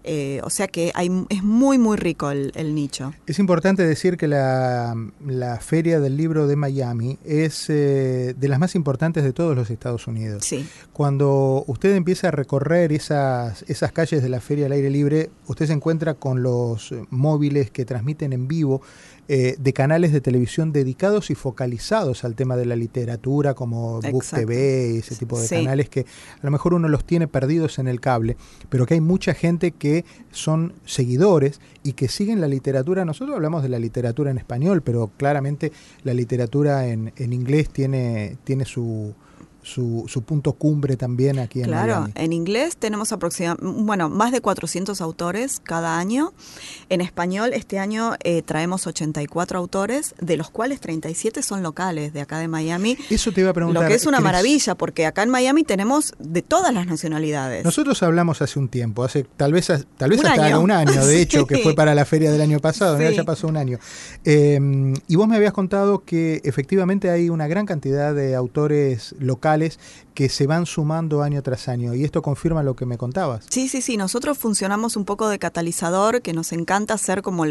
Eh, 0.09 0.39
o 0.43 0.49
sea 0.49 0.67
que 0.69 0.91
hay, 0.95 1.11
es 1.29 1.43
muy, 1.43 1.77
muy 1.77 1.97
rico 1.97 2.31
el, 2.31 2.51
el 2.55 2.73
nicho. 2.73 3.13
Es 3.25 3.39
importante 3.39 3.85
decir 3.85 4.15
que 4.15 4.27
la, 4.27 4.95
la 5.25 5.57
Feria 5.57 5.99
del 5.99 6.15
Libro 6.15 6.47
de 6.47 6.55
Miami 6.55 7.19
es 7.25 7.69
eh, 7.69 8.33
de 8.37 8.47
las 8.47 8.57
más 8.57 8.73
importantes 8.75 9.25
de 9.25 9.33
todos 9.33 9.55
los 9.55 9.69
Estados 9.69 10.07
Unidos. 10.07 10.45
Sí. 10.45 10.65
Cuando 10.93 11.65
usted 11.67 11.93
empieza 11.95 12.29
a 12.29 12.31
recorrer 12.31 12.93
esas, 12.93 13.63
esas 13.67 13.91
calles 13.91 14.23
de 14.23 14.29
la 14.29 14.39
Feria 14.39 14.67
al 14.67 14.71
Aire 14.71 14.89
Libre, 14.89 15.29
usted 15.47 15.67
se 15.67 15.73
encuentra 15.73 16.13
con 16.13 16.41
los 16.41 16.93
móviles 17.09 17.69
que 17.69 17.83
transmiten 17.83 18.31
en 18.31 18.47
vivo 18.47 18.81
eh, 19.29 19.55
de 19.59 19.73
canales 19.73 20.11
de 20.13 20.21
televisión 20.21 20.71
dedicados 20.71 21.29
y 21.29 21.35
focalizados 21.35 22.23
al 22.23 22.35
tema 22.35 22.55
de 22.55 22.65
la 22.65 22.75
literatura, 22.75 23.53
como 23.53 23.99
Book. 24.01 24.23
TV 24.25 24.93
y 24.95 24.97
ese 24.99 25.15
tipo 25.15 25.39
de 25.39 25.47
Sí. 25.47 25.55
canales 25.55 25.89
que 25.89 26.01
a 26.01 26.05
lo 26.45 26.51
mejor 26.51 26.73
uno 26.73 26.87
los 26.87 27.03
tiene 27.05 27.27
perdidos 27.27 27.77
en 27.79 27.87
el 27.87 27.99
cable, 27.99 28.37
pero 28.69 28.85
que 28.85 28.93
hay 28.93 29.01
mucha 29.01 29.33
gente 29.33 29.71
que 29.71 30.05
son 30.31 30.73
seguidores 30.85 31.59
y 31.83 31.93
que 31.93 32.07
siguen 32.07 32.39
la 32.41 32.47
literatura. 32.47 33.03
Nosotros 33.05 33.35
hablamos 33.35 33.63
de 33.63 33.69
la 33.69 33.79
literatura 33.79 34.31
en 34.31 34.37
español, 34.37 34.81
pero 34.81 35.11
claramente 35.17 35.71
la 36.03 36.13
literatura 36.13 36.87
en, 36.87 37.11
en 37.17 37.33
inglés 37.33 37.69
tiene, 37.69 38.37
tiene 38.43 38.65
su, 38.65 39.13
su, 39.67 40.05
su 40.07 40.21
punto 40.21 40.53
cumbre 40.53 40.95
también 40.95 41.39
aquí 41.39 41.59
en 41.59 41.65
Claro, 41.65 41.95
Miami. 42.01 42.13
en 42.15 42.33
inglés 42.33 42.77
tenemos 42.77 43.11
aproximadamente, 43.11 43.81
bueno, 43.83 44.09
más 44.09 44.31
de 44.31 44.39
400 44.39 45.01
autores 45.01 45.59
cada 45.63 45.99
año. 45.99 46.33
En 46.89 47.01
español, 47.01 47.51
este 47.53 47.77
año 47.79 48.13
eh, 48.23 48.41
traemos 48.43 48.87
84 48.87 49.59
autores, 49.59 50.15
de 50.21 50.37
los 50.37 50.49
cuales 50.49 50.79
37 50.79 51.43
son 51.43 51.63
locales 51.63 52.13
de 52.13 52.21
acá 52.21 52.39
de 52.39 52.47
Miami. 52.47 52.97
Eso 53.09 53.31
te 53.33 53.41
iba 53.41 53.49
a 53.49 53.53
preguntar. 53.53 53.83
Lo 53.83 53.89
que 53.89 53.95
es 53.95 54.05
una 54.05 54.19
¿crees- 54.19 54.23
maravilla, 54.23 54.75
porque 54.75 55.05
acá 55.05 55.23
en 55.23 55.29
Miami 55.29 55.63
tenemos 55.63 56.13
de 56.19 56.41
todas 56.41 56.73
las 56.73 56.87
nacionalidades. 56.87 57.65
Nosotros 57.65 58.01
hablamos 58.03 58.41
hace 58.41 58.59
un 58.59 58.69
tiempo, 58.69 59.03
hace 59.03 59.25
tal 59.35 59.51
vez 59.51 59.67
tal 59.97 60.09
vez 60.09 60.19
Un 60.21 60.27
hasta 60.27 60.45
año. 60.45 60.61
un 60.61 60.71
año, 60.71 61.05
de 61.05 61.21
hecho, 61.21 61.45
que 61.45 61.57
fue 61.57 61.75
para 61.75 61.93
la 61.93 62.05
feria 62.05 62.31
del 62.31 62.39
año 62.41 62.59
pasado, 62.59 62.97
ya 63.11 63.23
pasó 63.25 63.47
un 63.47 63.57
año. 63.57 63.79
Eh, 64.23 64.93
y 65.07 65.15
vos 65.17 65.27
me 65.27 65.35
habías 65.35 65.51
contado 65.51 66.05
que 66.05 66.39
efectivamente 66.45 67.09
hay 67.09 67.29
una 67.29 67.47
gran 67.47 67.65
cantidad 67.65 68.15
de 68.15 68.33
autores 68.35 69.13
locales 69.19 69.56
que 70.13 70.29
se 70.29 70.47
van 70.47 70.65
sumando 70.65 71.21
año 71.21 71.43
tras 71.43 71.67
año, 71.67 71.93
y 71.93 72.03
esto 72.03 72.21
confirma 72.21 72.63
lo 72.63 72.75
que 72.75 72.85
me 72.85 72.97
contabas. 72.97 73.45
Sí, 73.49 73.69
sí, 73.69 73.81
sí. 73.81 73.97
Nosotros 73.97 74.37
funcionamos 74.37 74.95
un 74.95 75.05
poco 75.05 75.29
de 75.29 75.37
catalizador, 75.39 76.21
que 76.21 76.33
nos 76.33 76.51
encanta 76.53 76.95
hacer 76.95 77.21
como 77.21 77.45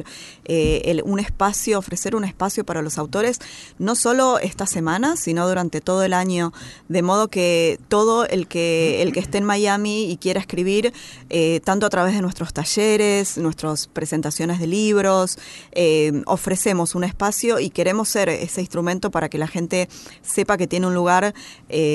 eh, 0.45 1.01
un 1.05 1.21
espacio, 1.21 1.79
ofrecer 1.79 2.17
un 2.17 2.25
espacio 2.25 2.65
para 2.65 2.83
los 2.83 2.99
autores, 2.99 3.39
no 3.79 3.95
solo 3.95 4.39
esta 4.39 4.67
semana, 4.67 5.17
sino 5.17 5.47
durante 5.47 5.81
todo 5.81 6.03
el 6.03 6.13
año, 6.13 6.53
de 6.89 7.03
modo 7.03 7.29
que 7.29 7.79
todo 7.89 8.27
el 8.27 8.49
que 8.49 9.03
el 9.03 9.13
que 9.13 9.21
esté 9.21 9.39
en 9.39 9.45
Miami 9.45 10.11
y 10.11 10.17
quiera 10.17 10.41
escribir, 10.41 10.93
eh, 11.31 11.61
tanto 11.65 11.87
a 11.87 11.91
través 11.91 12.15
de 12.15 12.23
nuestros 12.23 12.53
talleres, 12.53 13.39
nuestras 13.39 13.87
presentaciones 13.87 14.59
de 14.59 14.67
libros, 14.67 15.39
eh, 15.73 16.23
ofrecemos 16.27 16.95
un 16.95 17.05
espacio 17.05 17.61
y 17.61 17.71
queremos 17.71 18.09
ser 18.09 18.29
ese 18.29 18.61
instrumento 18.61 19.11
para 19.11 19.29
que 19.29 19.39
la 19.39 19.47
gente 19.47 19.89
sepa 20.23 20.57
que 20.57 20.67
tiene 20.67 20.87
un 20.87 20.95
lugar 20.95 21.35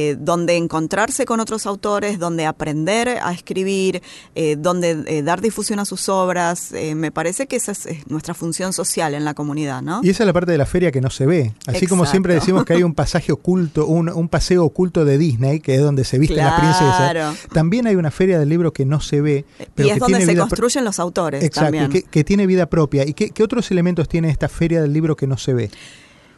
eh, 0.01 0.17
donde 0.19 0.55
encontrarse 0.57 1.25
con 1.25 1.39
otros 1.39 1.65
autores, 1.65 2.17
donde 2.19 2.45
aprender 2.45 3.07
a 3.21 3.31
escribir, 3.33 4.01
eh, 4.35 4.55
donde 4.57 5.03
eh, 5.07 5.21
dar 5.23 5.41
difusión 5.41 5.79
a 5.79 5.85
sus 5.85 6.09
obras. 6.09 6.71
Me 6.95 7.11
parece 7.11 7.47
que 7.47 7.55
esa 7.55 7.71
es, 7.71 7.85
es 7.85 8.07
nuestra 8.07 8.33
función 8.33 8.73
social 8.73 9.13
en 9.13 9.25
la 9.25 9.33
comunidad, 9.33 9.81
¿no? 9.81 10.01
Y 10.03 10.09
esa 10.09 10.23
es 10.23 10.27
la 10.27 10.33
parte 10.33 10.51
de 10.51 10.57
la 10.57 10.65
feria 10.65 10.91
que 10.91 11.01
no 11.01 11.09
se 11.09 11.25
ve. 11.25 11.53
Así 11.67 11.87
como 11.87 12.05
siempre 12.05 12.33
decimos 12.33 12.65
que 12.65 12.73
hay 12.73 12.83
un 12.83 12.93
pasaje 12.93 13.31
oculto, 13.31 13.85
un, 13.85 14.09
un 14.09 14.27
paseo 14.29 14.65
oculto 14.65 15.05
de 15.05 15.17
Disney, 15.17 15.59
que 15.59 15.75
es 15.75 15.81
donde 15.81 16.03
se 16.03 16.17
visten 16.19 16.37
las 16.37 16.59
Claro. 16.59 17.29
princesas. 17.31 17.49
También 17.53 17.87
hay 17.87 17.95
una 17.95 18.11
feria 18.11 18.39
del 18.39 18.49
libro 18.49 18.73
que 18.73 18.85
no 18.85 18.99
se 19.01 19.21
ve. 19.21 19.45
Pero 19.75 19.87
y 19.87 19.91
es 19.91 19.93
que 19.95 19.99
donde 19.99 20.17
tiene 20.17 20.33
se 20.33 20.39
construyen 20.39 20.83
los 20.85 20.99
autores 20.99 21.43
Exacto, 21.43 21.65
también. 21.71 21.89
que, 21.91 22.03
que 22.03 22.23
tiene 22.23 22.47
vida 22.47 22.65
propia. 22.67 23.05
¿Y 23.07 23.13
qué, 23.13 23.29
qué 23.29 23.43
otros 23.43 23.69
elementos 23.71 24.07
tiene 24.07 24.29
esta 24.29 24.49
feria 24.49 24.81
del 24.81 24.93
libro 24.93 25.15
que 25.15 25.27
no 25.27 25.37
se 25.37 25.53
ve? 25.53 25.69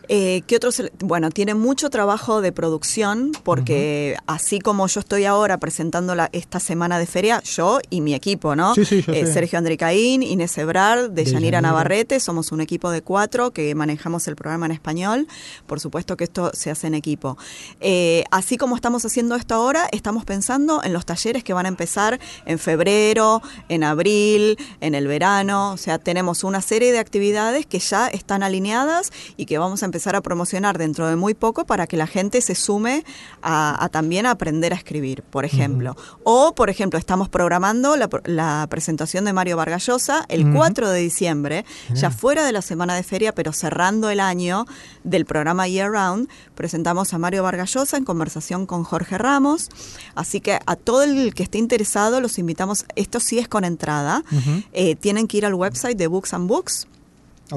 Eh, 0.09 0.43
¿Qué 0.47 0.57
otros? 0.57 0.81
Bueno, 0.99 1.29
tiene 1.29 1.53
mucho 1.53 1.89
trabajo 1.89 2.41
de 2.41 2.51
producción 2.51 3.31
porque 3.43 4.17
así 4.27 4.59
como 4.59 4.87
yo 4.87 4.99
estoy 4.99 5.25
ahora 5.25 5.57
presentando 5.57 6.15
la, 6.15 6.29
esta 6.33 6.59
semana 6.59 6.99
de 6.99 7.05
feria, 7.05 7.41
yo 7.43 7.79
y 7.89 8.01
mi 8.01 8.13
equipo, 8.13 8.55
¿no? 8.55 8.75
Sí, 8.75 8.85
sí, 8.85 9.01
yo 9.01 9.13
Eh. 9.13 9.25
Sergio 9.27 9.57
Andricaín, 9.57 10.23
Inés 10.23 10.57
Ebrard, 10.57 11.11
De 11.11 11.23
de. 11.23 11.61
Navarrete, 11.61 12.19
somos 12.19 12.51
un 12.51 12.61
equipo 12.61 12.91
de 12.91 13.01
cuatro 13.01 13.51
que 13.51 13.73
manejamos 13.75 14.27
el 14.27 14.35
programa 14.35 14.65
en 14.65 14.71
español. 14.73 15.27
Por 15.65 15.79
supuesto 15.79 16.17
que 16.17 16.25
esto 16.25 16.51
se 16.53 16.71
hace 16.71 16.87
en 16.87 16.95
equipo. 16.95 17.37
Eh, 17.79 18.23
así 18.31 18.57
como 18.57 18.75
estamos 18.75 19.05
haciendo 19.05 19.35
esto 19.35 19.55
ahora, 19.55 19.87
estamos 19.91 20.25
pensando 20.25 20.83
en 20.83 20.93
los 20.93 21.05
talleres 21.05 21.43
que 21.43 21.53
van 21.53 21.65
a 21.65 21.69
empezar 21.69 22.19
en 22.45 22.59
febrero, 22.59 23.41
en 23.69 23.83
abril, 23.83 24.57
en 24.81 24.95
el 24.95 25.07
verano. 25.07 25.71
O 25.71 25.77
sea, 25.77 25.99
tenemos 25.99 26.43
una 26.43 26.61
serie 26.61 26.91
de 26.91 26.99
actividades 26.99 27.65
que 27.65 27.79
ya 27.79 28.07
están 28.07 28.43
alineadas 28.43 29.11
y 29.37 29.45
que 29.45 29.57
vamos 29.57 29.83
a 29.83 29.85
empezar 29.93 30.15
a 30.15 30.21
promocionar 30.21 30.79
dentro 30.79 31.07
de 31.07 31.15
muy 31.15 31.35
poco 31.35 31.65
para 31.65 31.85
que 31.85 31.97
la 31.97 32.07
gente 32.07 32.41
se 32.41 32.55
sume 32.55 33.05
a, 33.43 33.83
a 33.83 33.89
también 33.89 34.25
aprender 34.25 34.73
a 34.73 34.75
escribir, 34.75 35.21
por 35.21 35.45
ejemplo. 35.45 35.95
O, 36.23 36.55
por 36.55 36.71
ejemplo, 36.71 36.97
estamos 36.97 37.29
programando 37.29 37.95
la, 37.95 38.09
la 38.25 38.65
presentación 38.71 39.23
de 39.25 39.33
Mario 39.33 39.55
Vargallosa 39.55 40.25
el 40.29 40.47
Ujú. 40.47 40.57
4 40.57 40.89
de 40.89 40.99
diciembre, 40.99 41.63
ya 41.93 42.09
fuera 42.09 42.43
de 42.43 42.51
la 42.51 42.63
semana 42.63 42.95
de 42.95 43.03
feria, 43.03 43.35
pero 43.35 43.53
cerrando 43.53 44.09
el 44.09 44.19
año 44.19 44.65
del 45.03 45.25
programa 45.25 45.67
Year 45.67 45.91
Round, 45.91 46.27
presentamos 46.55 47.13
a 47.13 47.19
Mario 47.19 47.43
Vargallosa 47.43 47.95
en 47.95 48.03
conversación 48.03 48.65
con 48.65 48.83
Jorge 48.83 49.19
Ramos. 49.19 49.69
Así 50.15 50.41
que 50.41 50.57
a 50.65 50.75
todo 50.75 51.03
el 51.03 51.35
que 51.35 51.43
esté 51.43 51.59
interesado 51.59 52.19
los 52.19 52.39
invitamos, 52.39 52.85
esto 52.95 53.19
sí 53.19 53.37
es 53.37 53.47
con 53.47 53.63
entrada. 53.63 54.23
Eh, 54.71 54.95
tienen 54.95 55.27
que 55.27 55.37
ir 55.37 55.45
al 55.45 55.53
website 55.53 55.97
de 55.99 56.07
Books 56.07 56.33
and 56.33 56.47
Books. 56.47 56.87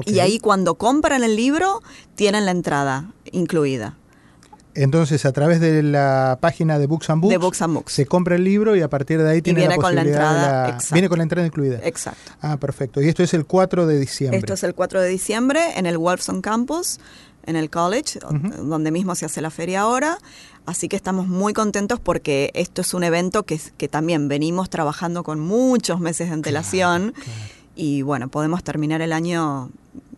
Y 0.05 0.19
ahí 0.19 0.39
cuando 0.39 0.75
compran 0.75 1.23
el 1.23 1.35
libro, 1.35 1.81
tienen 2.15 2.45
la 2.45 2.51
entrada 2.51 3.11
incluida. 3.31 3.95
Entonces, 4.75 5.25
a 5.25 5.31
través 5.31 5.59
de 5.59 5.81
la 5.81 6.37
página 6.39 6.77
de 6.77 6.85
Books 6.85 7.09
and 7.09 7.21
Books, 7.23 7.31
De 7.31 7.37
Books 7.39 7.61
and 7.63 7.73
Books. 7.73 7.93
se 7.93 8.05
compra 8.05 8.35
el 8.35 8.43
libro 8.43 8.75
y 8.75 8.81
a 8.81 8.89
partir 8.89 9.19
de 9.23 9.27
ahí 9.31 9.41
tiene 9.41 9.61
viene 9.61 9.75
la 9.75 9.81
con 9.81 9.95
la 9.95 10.01
posibilidad 10.03 10.19
de 10.29 10.35
entrada, 10.37 10.61
la- 10.67 10.69
exacto. 10.75 10.93
Viene 10.93 11.09
con 11.09 11.17
la 11.17 11.23
entrada 11.23 11.47
incluida. 11.47 11.79
Exacto. 11.83 12.31
Ah, 12.41 12.57
perfecto. 12.57 13.01
Y 13.01 13.07
esto 13.09 13.23
es 13.23 13.33
el 13.33 13.45
4 13.47 13.87
de 13.87 13.99
diciembre. 13.99 14.37
Esto 14.37 14.53
es 14.53 14.63
el 14.63 14.75
4 14.75 15.01
de 15.01 15.09
diciembre 15.09 15.61
en 15.77 15.87
el 15.87 15.97
Wolfson 15.97 16.41
Campus, 16.43 16.99
en 17.47 17.55
el 17.55 17.71
college, 17.71 18.19
donde 18.61 18.91
mismo 18.91 19.15
se 19.15 19.25
hace 19.25 19.41
la 19.41 19.49
feria 19.49 19.81
ahora. 19.81 20.19
Así 20.67 20.89
que 20.89 20.95
estamos 20.95 21.27
muy 21.27 21.53
contentos 21.53 21.99
porque 21.99 22.51
esto 22.53 22.81
es 22.81 22.93
un 22.93 23.03
evento 23.03 23.43
que, 23.43 23.59
que 23.77 23.87
también 23.87 24.27
venimos 24.27 24.69
trabajando 24.69 25.23
con 25.23 25.39
muchos 25.39 25.99
meses 26.01 26.27
de 26.27 26.33
antelación. 26.35 27.15
Y 27.77 28.01
bueno, 28.01 28.27
podemos 28.27 28.63
terminar 28.63 29.03
el 29.03 29.13
año 29.13 29.69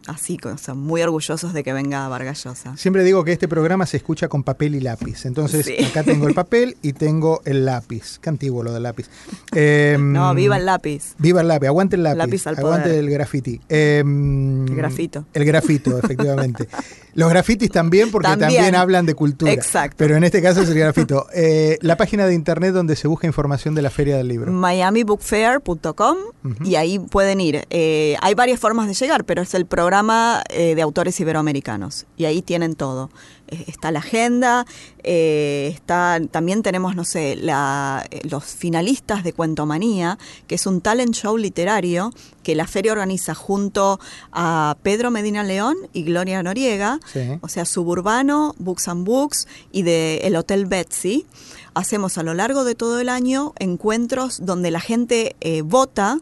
así, 0.08 0.38
o 0.44 0.58
sea, 0.58 0.74
muy 0.74 1.02
orgullosos 1.02 1.54
de 1.54 1.64
que 1.64 1.72
venga 1.74 2.08
Vargas 2.08 2.44
Llosa. 2.44 2.76
Siempre 2.78 3.04
digo 3.04 3.24
que 3.24 3.32
este 3.32 3.48
programa 3.48 3.86
se 3.86 3.98
escucha 3.98 4.28
con 4.28 4.44
papel 4.44 4.76
y 4.76 4.80
lápiz. 4.80 5.26
Entonces, 5.26 5.66
Sí. 5.66 5.76
acá 5.84 6.04
tengo 6.04 6.28
el 6.28 6.34
papel 6.34 6.78
y 6.82 6.94
tengo 6.94 7.42
el 7.46 7.66
lápiz. 7.66 8.18
Qué 8.20 8.30
antiguo 8.30 8.64
lo 8.64 8.74
del 8.74 8.84
lápiz. 8.84 9.08
Em, 9.54 10.12
No, 10.14 10.34
viva 10.34 10.58
el 10.58 10.66
lápiz. 10.66 11.14
Viva 11.18 11.42
el 11.42 11.48
lápiz, 11.48 11.68
aguante 11.68 11.96
el 11.96 12.04
lápiz, 12.04 12.18
Lápiz 12.18 12.48
al 12.48 12.58
aguante 12.58 12.90
poder. 12.90 13.00
el 13.04 13.10
graffiti. 13.10 13.62
Em, 13.70 14.68
El 14.68 14.76
grafito. 14.76 15.26
El 15.34 15.46
grafito, 15.46 15.98
efectivamente. 16.00 16.68
Los 17.16 17.30
grafitis 17.30 17.70
también, 17.72 18.12
porque 18.12 18.28
también, 18.30 18.50
También. 18.54 18.76
hablan 18.76 19.06
de 19.06 19.14
cultura. 19.16 19.52
Exacto. 19.52 19.96
Pero 19.98 20.16
en 20.16 20.24
este 20.24 20.42
caso 20.42 20.62
es 20.62 20.70
el 20.70 20.78
grafito. 20.80 21.26
Eh, 21.34 21.78
la 21.82 21.98
página 21.98 22.26
de 22.26 22.34
internet 22.36 22.74
donde 22.74 22.96
se 22.96 23.08
busca 23.08 23.28
información 23.28 23.76
de 23.76 23.82
la 23.82 23.90
Feria 23.90 24.16
del 24.16 24.28
Libro. 24.28 24.52
miamibookfair.com 24.54 26.18
y 26.64 26.76
ahí 26.76 27.00
pueden 27.00 27.42
ir. 27.42 27.66
Eh, 27.72 28.16
hay 28.22 28.36
varias 28.36 28.60
formas 28.60 28.88
de 28.88 28.94
llegar, 28.94 29.26
pero 29.26 29.42
es 29.42 29.54
el 29.56 29.66
programa 29.66 29.89
eh, 30.50 30.76
de 30.76 30.82
autores 30.82 31.20
iberoamericanos 31.20 32.06
y 32.18 32.26
ahí 32.26 32.42
tienen 32.42 32.76
todo. 32.76 33.10
Eh, 33.48 33.64
está 33.68 33.92
la 33.92 34.00
agenda, 34.00 34.66
eh, 35.04 35.72
está 35.74 36.20
también 36.30 36.62
tenemos, 36.62 36.96
no 36.96 37.04
sé, 37.04 37.36
la, 37.36 38.08
los 38.30 38.44
finalistas 38.46 39.24
de 39.24 39.34
Cuentomanía, 39.34 40.18
que 40.48 40.56
es 40.56 40.68
un 40.68 40.82
talent 40.82 41.16
show 41.16 41.36
literario 41.38 42.12
que 42.44 42.54
la 42.56 42.68
feria 42.68 42.92
organiza 42.92 43.34
junto 43.34 44.00
a 44.32 44.78
Pedro 44.84 45.10
Medina 45.12 45.44
León 45.44 45.76
y 45.94 46.04
Gloria 46.04 46.44
Noriega, 46.44 47.00
Sí. 47.12 47.22
o 47.42 47.48
sea, 47.48 47.66
Suburbano, 47.66 48.56
Books 48.60 48.88
and 48.88 49.06
Books 49.06 49.48
y 49.72 49.82
de 49.82 50.18
el 50.24 50.36
Hotel 50.36 50.66
Betsy. 50.66 51.26
Hacemos 51.74 52.18
a 52.18 52.24
lo 52.24 52.34
largo 52.34 52.64
de 52.64 52.76
todo 52.76 53.00
el 53.00 53.10
año 53.10 53.54
encuentros 53.60 54.46
donde 54.46 54.72
la 54.72 54.80
gente 54.80 55.36
eh, 55.40 55.62
vota 55.62 56.20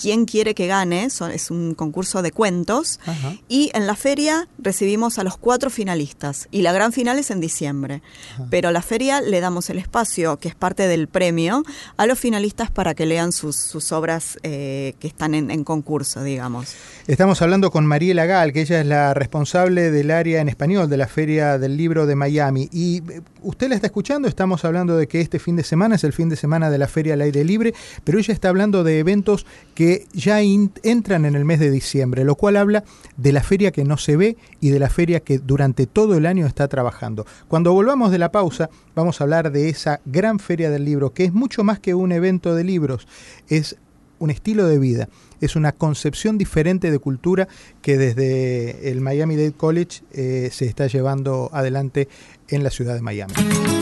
quién 0.00 0.24
quiere 0.24 0.54
que 0.54 0.66
gane, 0.66 1.10
son- 1.10 1.30
es 1.30 1.50
un 1.50 1.74
concurso 1.74 2.22
de 2.22 2.30
cuentos, 2.32 3.00
Ajá. 3.06 3.34
y 3.48 3.70
en 3.74 3.86
la 3.86 3.94
feria 3.96 4.48
recibimos 4.58 5.18
a 5.18 5.24
los 5.24 5.36
cuatro 5.36 5.70
finalistas, 5.70 6.48
y 6.50 6.62
la 6.62 6.72
gran 6.72 6.92
final 6.92 7.18
es 7.18 7.30
en 7.30 7.40
diciembre. 7.40 8.02
Pero 8.50 8.70
la 8.70 8.82
feria 8.82 9.20
le 9.20 9.40
damos 9.40 9.70
el 9.70 9.78
espacio, 9.78 10.38
que 10.38 10.48
es 10.48 10.54
parte 10.54 10.86
del 10.88 11.08
premio, 11.08 11.62
a 11.96 12.06
los 12.06 12.18
finalistas 12.18 12.70
para 12.70 12.94
que 12.94 13.06
lean 13.06 13.32
sus, 13.32 13.56
sus 13.56 13.92
obras 13.92 14.38
eh, 14.42 14.94
que 15.00 15.08
están 15.08 15.34
en, 15.34 15.50
en 15.50 15.64
concurso, 15.64 16.22
digamos. 16.22 16.74
Estamos 17.06 17.42
hablando 17.42 17.70
con 17.70 17.84
Mariela 17.86 18.24
Gal, 18.26 18.52
que 18.52 18.62
ella 18.62 18.80
es 18.80 18.86
la 18.86 19.14
responsable 19.14 19.90
del 19.90 20.10
área 20.10 20.40
en 20.40 20.48
español 20.48 20.88
de 20.88 20.96
la 20.96 21.06
Feria 21.08 21.58
del 21.58 21.76
Libro 21.76 22.06
de 22.06 22.14
Miami. 22.14 22.68
Y 22.72 22.98
eh, 23.10 23.20
usted 23.42 23.68
la 23.68 23.74
está 23.74 23.88
escuchando, 23.88 24.28
estamos 24.28 24.64
hablando 24.64 24.96
de 24.96 25.08
que 25.08 25.20
este 25.20 25.38
fin 25.38 25.56
de 25.56 25.64
semana 25.64 25.96
es 25.96 26.04
el 26.04 26.12
fin 26.12 26.28
de 26.28 26.36
semana 26.36 26.70
de 26.70 26.78
la 26.78 26.86
Feria 26.88 27.14
al 27.14 27.20
Aire 27.20 27.44
Libre, 27.44 27.74
pero 28.04 28.18
ella 28.18 28.32
está 28.32 28.48
hablando 28.48 28.84
de 28.84 28.98
eventos 29.00 29.44
que 29.74 29.89
ya 30.12 30.40
entran 30.40 31.24
en 31.24 31.34
el 31.34 31.44
mes 31.44 31.60
de 31.60 31.70
diciembre, 31.70 32.24
lo 32.24 32.34
cual 32.34 32.56
habla 32.56 32.84
de 33.16 33.32
la 33.32 33.42
feria 33.42 33.70
que 33.70 33.84
no 33.84 33.96
se 33.96 34.16
ve 34.16 34.36
y 34.60 34.70
de 34.70 34.78
la 34.78 34.88
feria 34.88 35.20
que 35.20 35.38
durante 35.38 35.86
todo 35.86 36.16
el 36.16 36.26
año 36.26 36.46
está 36.46 36.68
trabajando. 36.68 37.26
Cuando 37.48 37.72
volvamos 37.72 38.10
de 38.10 38.18
la 38.18 38.32
pausa, 38.32 38.70
vamos 38.94 39.20
a 39.20 39.24
hablar 39.24 39.52
de 39.52 39.68
esa 39.68 40.00
gran 40.04 40.38
Feria 40.38 40.70
del 40.70 40.84
Libro, 40.84 41.12
que 41.12 41.24
es 41.24 41.32
mucho 41.32 41.64
más 41.64 41.78
que 41.78 41.94
un 41.94 42.12
evento 42.12 42.54
de 42.54 42.64
libros, 42.64 43.06
es 43.48 43.76
un 44.18 44.30
estilo 44.30 44.66
de 44.66 44.78
vida, 44.78 45.08
es 45.40 45.56
una 45.56 45.72
concepción 45.72 46.38
diferente 46.38 46.90
de 46.90 46.98
cultura 46.98 47.48
que 47.82 47.96
desde 47.96 48.90
el 48.90 49.00
Miami 49.00 49.34
Dade 49.34 49.52
College 49.52 50.02
eh, 50.12 50.50
se 50.52 50.66
está 50.66 50.86
llevando 50.86 51.50
adelante 51.52 52.08
en 52.48 52.62
la 52.62 52.70
ciudad 52.70 52.94
de 52.94 53.00
Miami. 53.00 53.34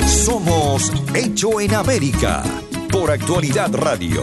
Somos 0.07 0.93
Hecho 1.15 1.61
en 1.61 1.75
América 1.75 2.45
por 2.91 3.11
Actualidad 3.11 3.75
Radio. 3.75 4.23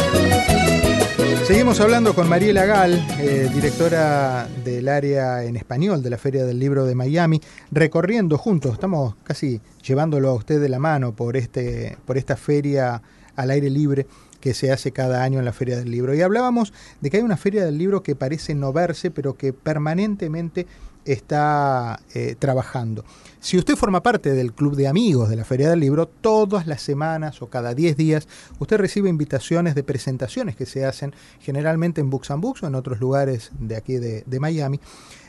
Seguimos 1.51 1.81
hablando 1.81 2.15
con 2.15 2.29
Mariela 2.29 2.63
Gal, 2.63 3.05
eh, 3.19 3.49
directora 3.53 4.47
del 4.63 4.87
área 4.87 5.43
en 5.43 5.57
español 5.57 6.01
de 6.01 6.09
la 6.09 6.17
Feria 6.17 6.45
del 6.45 6.57
Libro 6.59 6.85
de 6.85 6.95
Miami, 6.95 7.41
recorriendo 7.71 8.37
juntos, 8.37 8.71
estamos 8.71 9.15
casi 9.25 9.59
llevándolo 9.85 10.29
a 10.29 10.33
usted 10.33 10.61
de 10.61 10.69
la 10.69 10.79
mano 10.79 11.13
por, 11.13 11.35
este, 11.35 11.97
por 12.05 12.17
esta 12.17 12.37
feria 12.37 13.01
al 13.35 13.51
aire 13.51 13.69
libre 13.69 14.07
que 14.39 14.53
se 14.53 14.71
hace 14.71 14.93
cada 14.93 15.23
año 15.23 15.39
en 15.39 15.45
la 15.45 15.51
Feria 15.51 15.77
del 15.77 15.91
Libro. 15.91 16.15
Y 16.15 16.21
hablábamos 16.21 16.71
de 17.01 17.09
que 17.09 17.17
hay 17.17 17.23
una 17.23 17.35
Feria 17.35 17.65
del 17.65 17.77
Libro 17.77 18.01
que 18.01 18.15
parece 18.15 18.55
no 18.55 18.71
verse, 18.71 19.11
pero 19.11 19.33
que 19.35 19.51
permanentemente 19.51 20.67
está 21.03 21.99
eh, 22.13 22.35
trabajando. 22.39 23.03
Si 23.41 23.57
usted 23.57 23.75
forma 23.75 24.03
parte 24.03 24.33
del 24.35 24.53
club 24.53 24.75
de 24.75 24.87
amigos 24.87 25.27
de 25.27 25.35
la 25.35 25.43
Feria 25.43 25.67
del 25.71 25.79
Libro, 25.79 26.07
todas 26.07 26.67
las 26.67 26.79
semanas 26.79 27.41
o 27.41 27.49
cada 27.49 27.73
10 27.73 27.97
días 27.97 28.27
usted 28.59 28.77
recibe 28.77 29.09
invitaciones 29.09 29.73
de 29.73 29.81
presentaciones 29.81 30.55
que 30.55 30.67
se 30.67 30.85
hacen 30.85 31.15
generalmente 31.39 32.01
en 32.01 32.11
Books 32.11 32.29
and 32.29 32.43
Books 32.43 32.61
o 32.61 32.67
en 32.67 32.75
otros 32.75 32.99
lugares 32.99 33.49
de 33.57 33.75
aquí 33.75 33.95
de, 33.95 34.39
Miami, 34.39 34.79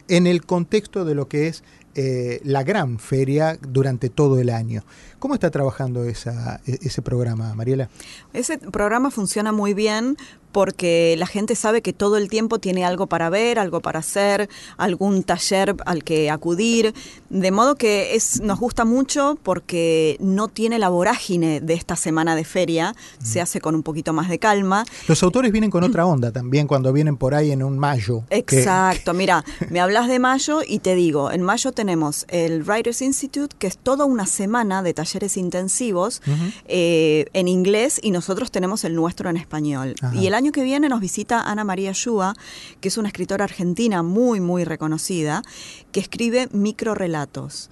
en 0.09 0.27
el 0.27 0.45
contexto 0.45 1.07
de 1.07 1.15
lo 1.15 1.27
que 1.27 1.49
es 1.49 1.65
eh, 1.95 2.43
la 2.45 2.63
gran 2.65 2.99
feria 2.99 3.59
durante 3.67 4.11
todo 4.11 4.39
el 4.39 4.51
año. 4.51 4.85
¿Cómo 5.19 5.33
está 5.33 5.51
trabajando 5.51 6.05
e, 6.05 6.13
ese 6.67 7.01
programa, 7.01 7.55
Mariela? 7.55 7.89
Ese 8.35 8.59
programa 8.59 9.11
funciona 9.11 9.53
muy 9.53 9.73
bien 9.73 10.19
porque 10.53 11.15
la 11.19 11.27
gente 11.27 11.57
sabe 11.57 11.83
que 11.83 11.93
todo 11.93 12.17
el 12.17 12.29
tiempo 12.29 12.59
tiene 12.59 12.85
algo 12.85 13.07
para 13.07 13.31
ver, 13.31 13.59
algo 13.59 13.81
para 13.81 14.01
hacer, 14.01 14.49
algún 14.77 15.23
taller 15.23 15.75
al 15.87 16.05
que 16.05 16.31
acudir, 16.31 16.95
de 17.31 17.51
modo 17.51 17.75
que 17.75 18.15
es 18.15 18.41
nos 18.41 18.61
gusta 18.61 18.85
mucho 18.85 19.39
porque 19.43 20.17
no 20.21 20.49
tiene 20.49 20.79
la 20.79 20.89
vorágine 20.89 21.61
de 21.61 21.75
esta 21.75 21.97
semana 21.97 22.37
de 22.37 22.45
feria, 22.45 22.95
se 23.23 23.41
hace 23.41 23.61
con 23.61 23.75
un 23.75 23.83
poquito 23.83 24.13
más 24.13 24.29
de 24.29 24.39
calma. 24.39 24.85
Los 25.09 25.23
autores 25.23 25.53
vienen 25.53 25.71
con 25.71 25.85
otra 25.85 26.07
onda 26.07 26.31
también 26.31 26.67
cuando 26.67 26.93
vienen 26.93 27.17
por 27.17 27.35
ahí 27.35 27.51
en 27.51 27.63
un 27.63 27.79
mayo. 27.79 28.25
Exacto, 28.31 29.15
mira, 29.15 29.45
me 29.71 29.81
hablas 29.81 30.09
de 30.09 30.19
mayo 30.19 30.61
y 30.67 30.81
te 30.81 30.95
digo, 30.95 31.31
en 31.31 31.43
mayo 31.43 31.73
tenemos 31.73 32.27
el 32.29 32.63
Writers 32.63 33.03
Institute, 33.03 33.57
que 33.59 33.67
es 33.67 33.79
toda 33.79 34.05
una 34.05 34.27
semana 34.27 34.83
de 34.83 34.95
talleres 34.95 35.37
intensivos 35.37 36.21
eh, 36.67 37.27
en 37.33 37.49
inglés 37.49 38.01
y 38.03 38.11
nosotros 38.11 38.51
tenemos 38.51 38.85
el 38.85 38.95
nuestro 38.95 39.31
en 39.31 39.37
español. 39.37 39.95
Y 40.13 40.27
el 40.27 40.35
año 40.35 40.42
que 40.51 40.65
viene 40.65 40.89
nos 40.89 41.01
visita 41.01 41.43
Ana 41.43 41.63
María 41.63 41.93
Shua, 41.93 42.35
que 42.81 42.89
es 42.89 42.97
una 42.99 43.09
escritora 43.09 43.45
argentina 43.45 44.03
muy, 44.03 44.41
muy 44.41 44.65
reconocida, 44.65 45.43
que 45.93 46.01
escribe 46.01 46.49
microrelatos, 46.53 47.71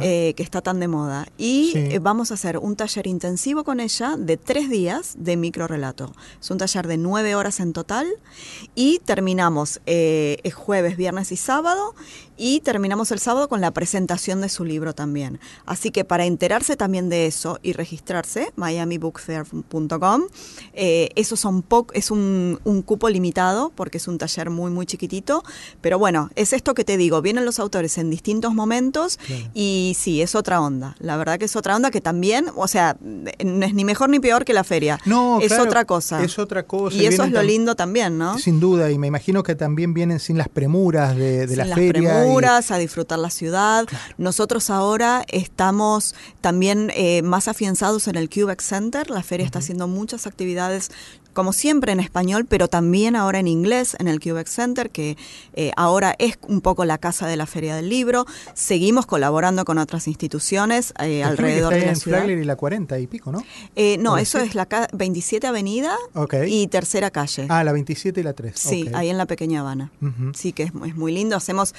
eh, 0.00 0.34
que 0.36 0.42
está 0.42 0.60
tan 0.60 0.78
de 0.78 0.88
moda. 0.88 1.26
Y 1.38 1.72
eh, 1.74 1.98
vamos 1.98 2.30
a 2.30 2.34
hacer 2.34 2.58
un 2.58 2.76
taller 2.76 3.06
intensivo 3.06 3.64
con 3.64 3.80
ella 3.80 4.16
de 4.16 4.36
tres 4.36 4.70
días 4.70 5.14
de 5.18 5.36
microrelato. 5.36 6.12
Es 6.40 6.50
un 6.50 6.58
taller 6.58 6.86
de 6.86 6.98
nueve 6.98 7.34
horas 7.34 7.58
en 7.58 7.72
total 7.72 8.06
y 8.74 9.00
terminamos 9.00 9.80
eh, 9.86 10.38
jueves, 10.54 10.96
viernes 10.96 11.32
y 11.32 11.36
sábado 11.36 11.94
y 12.36 12.60
terminamos 12.60 13.10
el 13.12 13.18
sábado 13.18 13.48
con 13.48 13.60
la 13.60 13.70
presentación 13.70 14.40
de 14.40 14.48
su 14.48 14.64
libro 14.64 14.94
también. 14.94 15.38
Así 15.66 15.90
que 15.90 16.04
para 16.04 16.24
enterarse 16.24 16.76
también 16.76 17.08
de 17.08 17.26
eso 17.26 17.58
y 17.62 17.72
registrarse, 17.72 18.52
miamibookfair.com, 18.56 20.22
eh, 20.72 21.10
eso 21.14 21.36
son 21.36 21.64
es 21.92 22.10
un, 22.12 22.82
cupo 22.84 23.08
limitado 23.08 23.72
porque 23.74 23.98
es 23.98 24.08
un 24.08 24.18
taller 24.18 24.50
muy, 24.50 24.70
muy 24.70 24.86
chiquitito. 24.86 25.44
Pero 25.80 25.98
bueno, 25.98 26.30
es 26.34 26.52
esto 26.52 26.74
que 26.74 26.84
te 26.84 26.96
digo, 26.96 27.22
vienen 27.22 27.44
los 27.44 27.58
autores 27.58 27.98
en 27.98 28.10
distintos 28.10 28.54
momentos 28.54 29.18
y 29.54 29.96
sí, 29.98 30.22
es 30.22 30.34
otra 30.34 30.60
onda. 30.60 30.96
La 30.98 31.16
verdad 31.16 31.38
que 31.38 31.44
es 31.44 31.56
otra 31.56 31.76
onda 31.76 31.90
que 31.90 32.00
también, 32.00 32.46
o 32.56 32.68
sea, 32.68 32.96
no 33.00 33.66
es 33.66 33.74
ni 33.74 33.84
mejor 33.84 34.08
ni 34.08 34.20
peor 34.20 34.44
que 34.44 34.52
la 34.52 34.64
feria. 34.64 34.98
No, 35.06 35.40
es 35.40 35.58
otra 35.58 35.84
cosa. 35.84 36.22
Es 36.22 36.38
otra 36.38 36.64
cosa. 36.64 36.96
Y, 36.96 37.06
eso 37.06 37.24
es 37.24 37.30
lo 37.30 37.42
lindo 37.42 37.74
también, 37.74 38.18
¿no? 38.18 38.38
Sin 38.38 38.60
duda, 38.60 38.90
y 38.90 38.98
me 38.98 39.06
imagino 39.06 39.42
que 39.42 39.54
también 39.54 39.94
vienen 39.94 40.20
sin 40.20 40.38
las 40.38 40.48
premuras 40.48 41.16
de, 41.16 41.46
de 41.46 41.56
la 41.56 41.74
feria 41.74 42.22
a 42.70 42.78
disfrutar 42.78 43.18
la 43.18 43.30
ciudad. 43.30 43.86
Nosotros 44.18 44.70
ahora 44.70 45.24
estamos 45.28 46.14
también 46.40 46.90
eh, 46.94 47.22
más 47.22 47.48
afianzados 47.48 48.08
en 48.08 48.16
el 48.16 48.28
Cubex 48.28 48.64
Center. 48.64 49.10
La 49.10 49.22
feria 49.22 49.46
está 49.46 49.60
haciendo 49.60 49.88
muchas 49.88 50.26
actividades 50.26 50.90
como 51.32 51.52
siempre 51.52 51.92
en 51.92 52.00
español, 52.00 52.46
pero 52.48 52.68
también 52.68 53.16
ahora 53.16 53.38
en 53.38 53.48
inglés 53.48 53.96
en 53.98 54.08
el 54.08 54.20
Cubex 54.20 54.50
Center, 54.50 54.90
que 54.90 55.16
eh, 55.54 55.72
ahora 55.76 56.14
es 56.18 56.38
un 56.48 56.60
poco 56.60 56.84
la 56.84 56.98
casa 56.98 57.26
de 57.26 57.36
la 57.36 57.46
Feria 57.46 57.74
del 57.76 57.88
Libro. 57.88 58.26
Seguimos 58.54 59.06
colaborando 59.06 59.64
con 59.64 59.78
otras 59.78 60.08
instituciones 60.08 60.92
eh, 61.00 61.22
alrededor 61.24 61.74
de 61.74 61.86
la 61.86 61.94
ciudad. 61.94 62.26
y 62.26 62.44
la 62.44 62.56
40 62.56 62.98
y 62.98 63.06
pico, 63.06 63.32
¿no? 63.32 63.42
Eh, 63.76 63.96
no, 63.98 64.18
eso 64.18 64.38
es 64.38 64.54
la 64.54 64.68
27 64.92 65.46
Avenida 65.46 65.96
y 66.46 66.66
Tercera 66.68 67.10
Calle. 67.10 67.46
Ah, 67.48 67.64
la 67.64 67.72
27 67.72 68.20
y 68.20 68.22
la 68.22 68.32
3. 68.32 68.52
Sí, 68.54 68.88
ahí 68.94 69.08
en 69.08 69.18
la 69.18 69.26
Pequeña 69.26 69.60
Habana. 69.60 69.90
Sí, 70.34 70.52
que 70.52 70.64
es, 70.64 70.72
es, 70.86 70.96
muy 70.96 71.12
lindo. 71.12 71.36
Hacemos, 71.36 71.74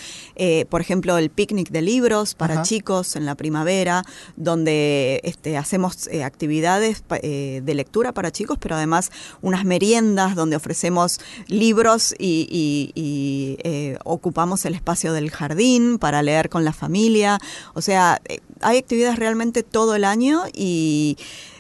por 0.70 0.82
ejemplo, 0.82 1.18
el 1.18 1.30
picnic 1.30 1.70
de 1.70 1.82
libros 1.82 2.36
para 2.36 2.64
chicos 2.64 3.16
en 3.16 3.26
la 3.26 3.36
primavera, 3.36 4.04
donde 4.36 5.22
este, 5.24 5.58
hacemos 5.58 6.10
actividades 6.24 7.04
de 7.10 7.74
lectura 7.74 8.12
para 8.12 8.32
chicos, 8.32 8.58
pero 8.60 8.76
además 8.76 9.12
unas 9.44 9.66
meriendas 9.66 10.36
donde 10.36 10.56
ofrecemos 10.56 11.20
libros 11.48 12.16
y, 12.18 13.60
eh, 13.64 13.98
ocupamos 14.06 14.66
el 14.66 14.74
espacio 14.74 15.14
del 15.14 15.30
jardín 15.30 16.00
para 16.00 16.24
leer 16.24 16.50
con 16.50 16.64
la 16.66 16.74
familia. 16.74 17.40
O 17.74 17.82
sea, 17.82 18.22
eh, 18.26 18.40
hay 18.62 18.78
actividades 18.78 19.20
realmente 19.20 19.62
todo 19.62 19.96
el 19.96 20.06
año 20.06 20.44
y 20.54 21.18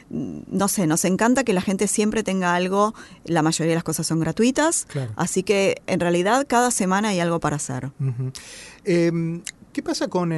mm, 0.09 0.39
no 0.47 0.69
sé, 0.69 0.87
nos 0.87 1.03
encanta 1.03 1.43
que 1.43 1.51
la 1.51 1.61
gente 1.61 1.87
siempre 1.87 2.23
tenga 2.23 2.55
algo, 2.55 2.95
la 3.25 3.41
mayoría 3.41 3.71
de 3.71 3.75
las 3.75 3.83
cosas 3.83 4.07
son 4.07 4.21
gratuitas, 4.21 4.87
así 5.17 5.43
que 5.43 5.81
en 5.85 5.99
realidad 5.99 6.45
cada 6.47 6.71
semana 6.71 7.09
hay 7.09 7.19
algo 7.19 7.41
para 7.41 7.57
hacer. 7.57 7.91
¿Qué 9.73 9.81
pasa 9.81 10.07
con 10.07 10.29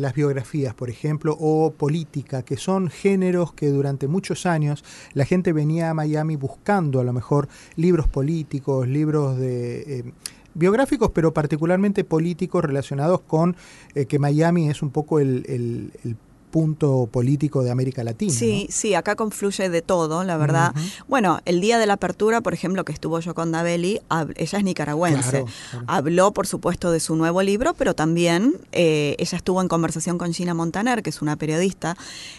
las 0.00 0.14
biografías, 0.14 0.72
por 0.72 0.88
ejemplo, 0.88 1.36
o 1.38 1.74
política, 1.74 2.42
que 2.42 2.56
son 2.56 2.88
géneros 2.88 3.52
que 3.52 3.68
durante 3.68 4.08
muchos 4.08 4.46
años 4.46 4.82
la 5.12 5.26
gente 5.26 5.52
venía 5.52 5.90
a 5.90 5.94
Miami 5.94 6.36
buscando 6.36 6.98
a 6.98 7.04
lo 7.04 7.12
mejor 7.12 7.46
libros 7.76 8.08
políticos, 8.08 8.88
libros 8.88 9.36
de... 9.38 9.98
Eh, 9.98 10.12
biográficos, 10.56 11.10
pero 11.12 11.34
particularmente 11.34 12.04
políticos 12.04 12.64
relacionados 12.64 13.20
con 13.22 13.56
eh, 13.94 14.06
que 14.06 14.20
Miami 14.20 14.70
es 14.70 14.82
un 14.82 14.90
poco 14.90 15.18
el, 15.18 15.44
el 15.48 16.16
punto 16.54 17.08
político 17.10 17.64
de 17.64 17.72
América 17.72 18.04
Latina. 18.04 18.32
Sí, 18.32 18.68
sí, 18.70 18.94
acá 18.94 19.16
confluye 19.16 19.68
de 19.70 19.82
todo, 19.82 20.22
la 20.22 20.36
verdad. 20.36 20.72
Bueno, 21.08 21.40
el 21.46 21.60
día 21.60 21.80
de 21.80 21.86
la 21.86 21.94
apertura, 21.94 22.42
por 22.42 22.54
ejemplo, 22.54 22.84
que 22.84 22.92
estuvo 22.92 23.18
yo 23.18 23.34
con 23.34 23.50
Dabeli, 23.50 24.00
ella 24.36 24.58
es 24.58 24.64
nicaragüense. 24.64 25.44
Habló, 25.88 26.30
por 26.30 26.46
supuesto, 26.46 26.92
de 26.92 27.00
su 27.00 27.16
nuevo 27.16 27.42
libro, 27.42 27.74
pero 27.74 27.94
también 27.94 28.54
eh, 28.70 29.16
ella 29.18 29.36
estuvo 29.36 29.60
en 29.62 29.66
conversación 29.66 30.16
con 30.16 30.32
Gina 30.32 30.54
Montaner, 30.54 31.02
que 31.02 31.10
es 31.10 31.22
una 31.22 31.34
periodista 31.34 31.96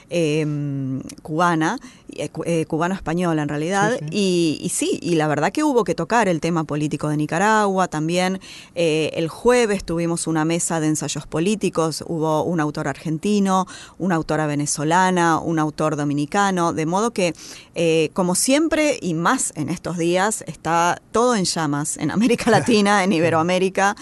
em, 0.10 1.01
cubana, 1.21 1.78
eh, 2.13 2.30
eh, 2.45 2.65
cubano-española 2.67 3.41
en 3.41 3.49
realidad, 3.49 3.99
Y, 4.12 4.71
sí, 4.73 4.97
y 5.01 5.15
la 5.15 5.28
verdad 5.28 5.51
que 5.51 5.65
hubo 5.65 5.84
que 5.84 5.93
tocar 5.93 6.30
el 6.30 6.39
tema 6.39 6.63
político 6.63 7.10
de 7.10 7.17
Nicaragua. 7.17 7.89
También 7.89 8.39
el 8.75 9.28
jueves 9.28 9.84
tuvimos 9.84 10.25
una 10.25 10.45
mesa 10.45 10.80
de 10.80 10.88
ensayos 10.88 11.28
políticos, 11.28 12.01
hubo 12.08 12.43
un 12.43 12.62
autor 12.62 12.88
argentino, 12.88 13.67
una 14.06 14.15
autora 14.15 14.46
venezolana, 14.46 15.39
un 15.39 15.60
autor 15.60 15.96
dominicano, 15.96 16.74
de 16.74 16.86
modo 16.86 17.12
que, 17.12 17.34
eh, 17.74 18.12
como 18.13 18.36
siempre 18.36 18.98
y 19.02 19.13
más 19.15 19.52
en 19.56 19.70
estos 19.70 19.98
días, 19.98 20.44
está 20.48 21.02
todo 21.12 21.36
en 21.36 21.46
llamas 21.46 21.98
en 21.98 22.12
América 22.12 22.52
Latina, 22.52 23.04
en 23.04 23.12
Iberoamérica. 23.12 23.96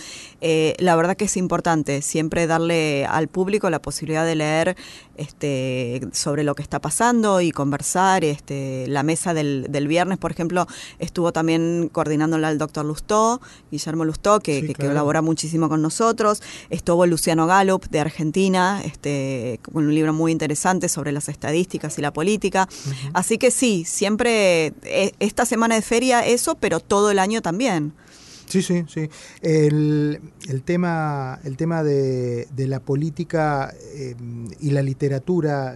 Eh, 0.46 0.76
la 0.80 0.98
verdad 0.98 1.16
que 1.16 1.24
es 1.24 1.38
importante 1.38 2.02
siempre 2.02 2.48
darle 2.48 3.06
al 3.06 3.30
público 3.30 3.70
la 3.70 3.82
posibilidad 3.82 4.26
de 4.26 4.36
leer 4.36 4.76
este, 5.16 6.02
sobre 6.12 6.44
lo 6.44 6.54
que 6.54 6.62
está 6.62 6.82
pasando 6.82 7.40
y 7.40 7.52
conversar. 7.52 8.26
Este, 8.26 8.86
la 8.90 9.04
mesa 9.04 9.34
del, 9.34 9.88
viernes, 9.88 10.18
por 10.18 10.32
ejemplo, 10.32 10.68
estuvo 11.00 11.32
también 11.32 11.90
coordinándola 11.90 12.52
el 12.52 12.58
doctor 12.58 12.84
Lustó, 12.84 13.40
Guillermo 13.72 14.04
Lustó, 14.04 14.42
que, 14.42 14.74
colabora 14.74 15.22
muchísimo 15.22 15.70
con 15.70 15.82
nosotros. 15.82 16.44
Estuvo 16.70 17.06
Luciano 17.06 17.48
Gallup 17.48 17.86
de 17.86 18.02
Argentina, 18.02 18.82
este, 18.84 19.62
con 19.62 19.86
un 19.86 19.96
libro 19.96 20.12
muy 20.12 20.34
interesante 20.34 20.90
sobre 20.90 21.14
las 21.14 21.30
estadísticas 21.30 21.98
y 21.98 22.02
la 22.02 22.12
política. 22.12 22.68
Así 23.14 23.38
que 23.38 23.50
sí, 23.50 23.86
siempre 23.86 24.74
eh, 24.84 25.14
esta 25.20 25.46
semana 25.46 25.76
de 25.76 25.82
feria 25.82 26.26
eso, 26.26 26.56
pero 26.56 26.82
todo 26.82 27.12
el 27.12 27.20
año 27.20 27.42
también. 27.42 27.94
Sí, 28.48 28.62
sí, 28.62 28.86
sí. 28.88 29.10
El, 29.42 30.20
tema, 30.66 31.40
el 31.44 31.58
tema 31.58 31.84
de, 31.84 32.48
la 32.56 32.80
política 32.80 33.74
eh, 33.96 34.16
y 34.60 34.72
la 34.72 34.82
literatura, 34.82 35.76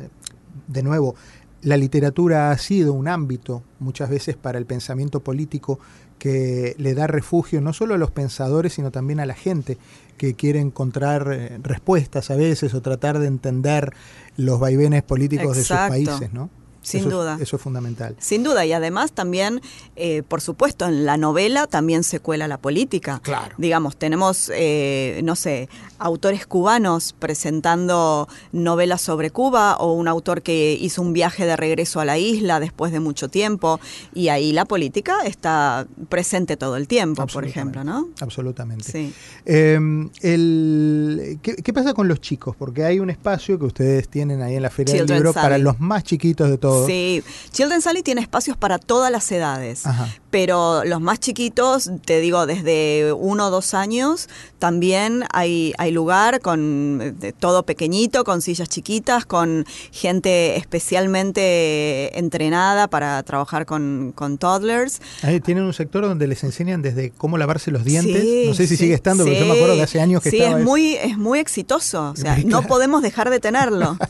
de 0.67 0.83
nuevo, 0.83 1.15
la 1.61 1.77
literatura 1.77 2.51
ha 2.51 2.57
sido 2.57 2.93
un 2.93 3.07
ámbito 3.07 3.63
muchas 3.79 4.09
veces 4.09 4.35
para 4.35 4.57
el 4.57 4.65
pensamiento 4.65 5.21
político 5.21 5.79
que 6.19 6.75
le 6.77 6.93
da 6.93 7.07
refugio 7.07 7.61
no 7.61 7.73
solo 7.73 7.95
a 7.95 7.97
los 7.97 8.11
pensadores, 8.11 8.73
sino 8.73 8.91
también 8.91 9.19
a 9.19 9.25
la 9.25 9.33
gente 9.33 9.77
que 10.17 10.33
quiere 10.33 10.59
encontrar 10.59 11.29
eh, 11.31 11.59
respuestas 11.61 12.31
a 12.31 12.35
veces 12.35 12.73
o 12.73 12.81
tratar 12.81 13.19
de 13.19 13.27
entender 13.27 13.93
los 14.35 14.59
vaivenes 14.59 15.03
políticos 15.03 15.57
de 15.57 15.63
sus 15.63 15.77
países, 15.77 16.33
¿no? 16.33 16.49
Sin 16.81 17.01
Eso 17.01 17.09
es- 17.09 17.13
duda. 17.15 17.37
eso 17.41 17.55
es 17.57 17.61
fundamental. 17.61 18.15
Sin 18.19 18.43
duda, 18.43 18.65
y 18.65 18.73
además 18.73 19.11
también, 19.11 19.61
eh, 19.95 20.23
por 20.27 20.41
supuesto, 20.41 20.85
en 20.87 21.05
la 21.05 21.17
novela 21.17 21.67
también 21.67 22.03
se 22.03 22.19
cuela 22.19 22.47
la 22.47 22.57
política. 22.57 23.19
Claro. 23.23 23.55
Digamos, 23.57 23.97
tenemos, 23.97 24.51
eh, 24.55 25.19
no 25.23 25.35
sé, 25.35 25.69
autores 25.99 26.45
cubanos 26.45 27.13
presentando 27.17 28.27
novelas 28.51 29.01
sobre 29.01 29.31
Cuba 29.31 29.77
o 29.77 29.93
un 29.93 30.07
autor 30.07 30.41
que 30.41 30.77
hizo 30.79 31.01
un 31.01 31.11
viaje 31.13 31.45
de 31.45 31.55
regreso 31.55 31.99
a 31.99 32.05
la 32.05 32.17
isla 32.17 32.59
después 32.59 32.91
de 32.91 32.99
mucho 32.99 33.29
tiempo 33.29 33.79
y 34.13 34.29
ahí 34.29 34.51
la 34.53 34.65
política 34.65 35.17
está 35.25 35.87
presente 36.09 36.55
todo 36.57 36.75
el 36.77 36.87
tiempo, 36.87 37.25
por 37.27 37.45
ejemplo, 37.45 37.83
¿no? 37.83 38.09
Absolutamente. 38.21 38.91
Sí. 38.91 39.13
Eh, 39.45 39.79
el, 40.21 41.39
¿qué, 41.41 41.55
qué 41.55 41.73
pasa 41.73 41.93
con 41.93 42.07
los 42.07 42.21
chicos? 42.21 42.55
Porque 42.57 42.83
hay 42.83 42.99
un 42.99 43.09
espacio 43.09 43.57
que 43.57 43.65
ustedes 43.65 44.07
tienen 44.09 44.41
ahí 44.41 44.55
en 44.55 44.61
la 44.63 44.69
Feria 44.69 44.93
del 44.95 45.07
Libro 45.07 45.33
para 45.33 45.57
los 45.57 45.79
más 45.79 46.03
chiquitos 46.03 46.49
de 46.49 46.57
todos. 46.57 46.66
Sí, 46.85 47.23
Children's 47.51 47.87
Alley 47.87 48.03
tiene 48.03 48.21
espacios 48.21 48.57
para 48.57 48.79
todas 48.79 49.11
las 49.11 49.31
edades, 49.31 49.85
Ajá. 49.85 50.07
Pero 50.39 50.83
los 50.83 51.01
más 51.01 51.19
chiquitos, 51.19 51.89
te 52.05 52.19
digo, 52.19 52.45
desde 52.45 53.11
uno 53.11 53.47
o 53.47 53.49
dos 53.49 53.73
años, 53.73 54.29
también 54.59 55.23
hay, 55.33 55.73
hay 55.79 55.89
lugar 55.91 56.41
con 56.41 56.99
eh, 57.01 57.11
de 57.11 57.33
todo 57.33 57.63
pequeñito, 57.63 58.23
con 58.23 58.43
sillas 58.43 58.69
chiquitas, 58.69 59.25
con 59.25 59.65
gente 59.91 60.55
especialmente 60.57 62.19
entrenada 62.19 62.87
para 62.87 63.23
trabajar 63.23 63.65
con, 63.65 64.11
con 64.13 64.37
toddlers. 64.37 65.01
Ahí 65.23 65.39
tienen 65.39 65.63
un 65.63 65.73
sector 65.73 66.03
donde 66.03 66.27
les 66.27 66.43
enseñan 66.43 66.83
desde 66.83 67.09
cómo 67.09 67.39
lavarse 67.39 67.71
los 67.71 67.83
dientes. 67.83 68.21
Sí, 68.21 68.43
no 68.45 68.53
sé 68.53 68.67
si 68.67 68.75
sí, 68.77 68.83
sigue 68.83 68.93
estando, 68.93 69.23
pero 69.23 69.39
yo 69.39 69.45
me 69.47 69.53
acuerdo 69.53 69.73
que 69.75 69.81
hace 69.81 69.99
años 69.99 70.21
que 70.21 70.29
sí, 70.29 70.37
estaba 70.37 70.57
es 70.57 70.61
eso. 70.61 70.69
muy, 70.69 70.93
es 70.97 71.17
muy 71.17 71.39
exitoso. 71.39 72.11
O 72.11 72.15
sea, 72.15 72.35
Claro. 72.35 72.47
no 72.49 72.61
podemos 72.63 73.01
dejar 73.01 73.31
de 73.31 73.39
tenerlo. 73.39 73.97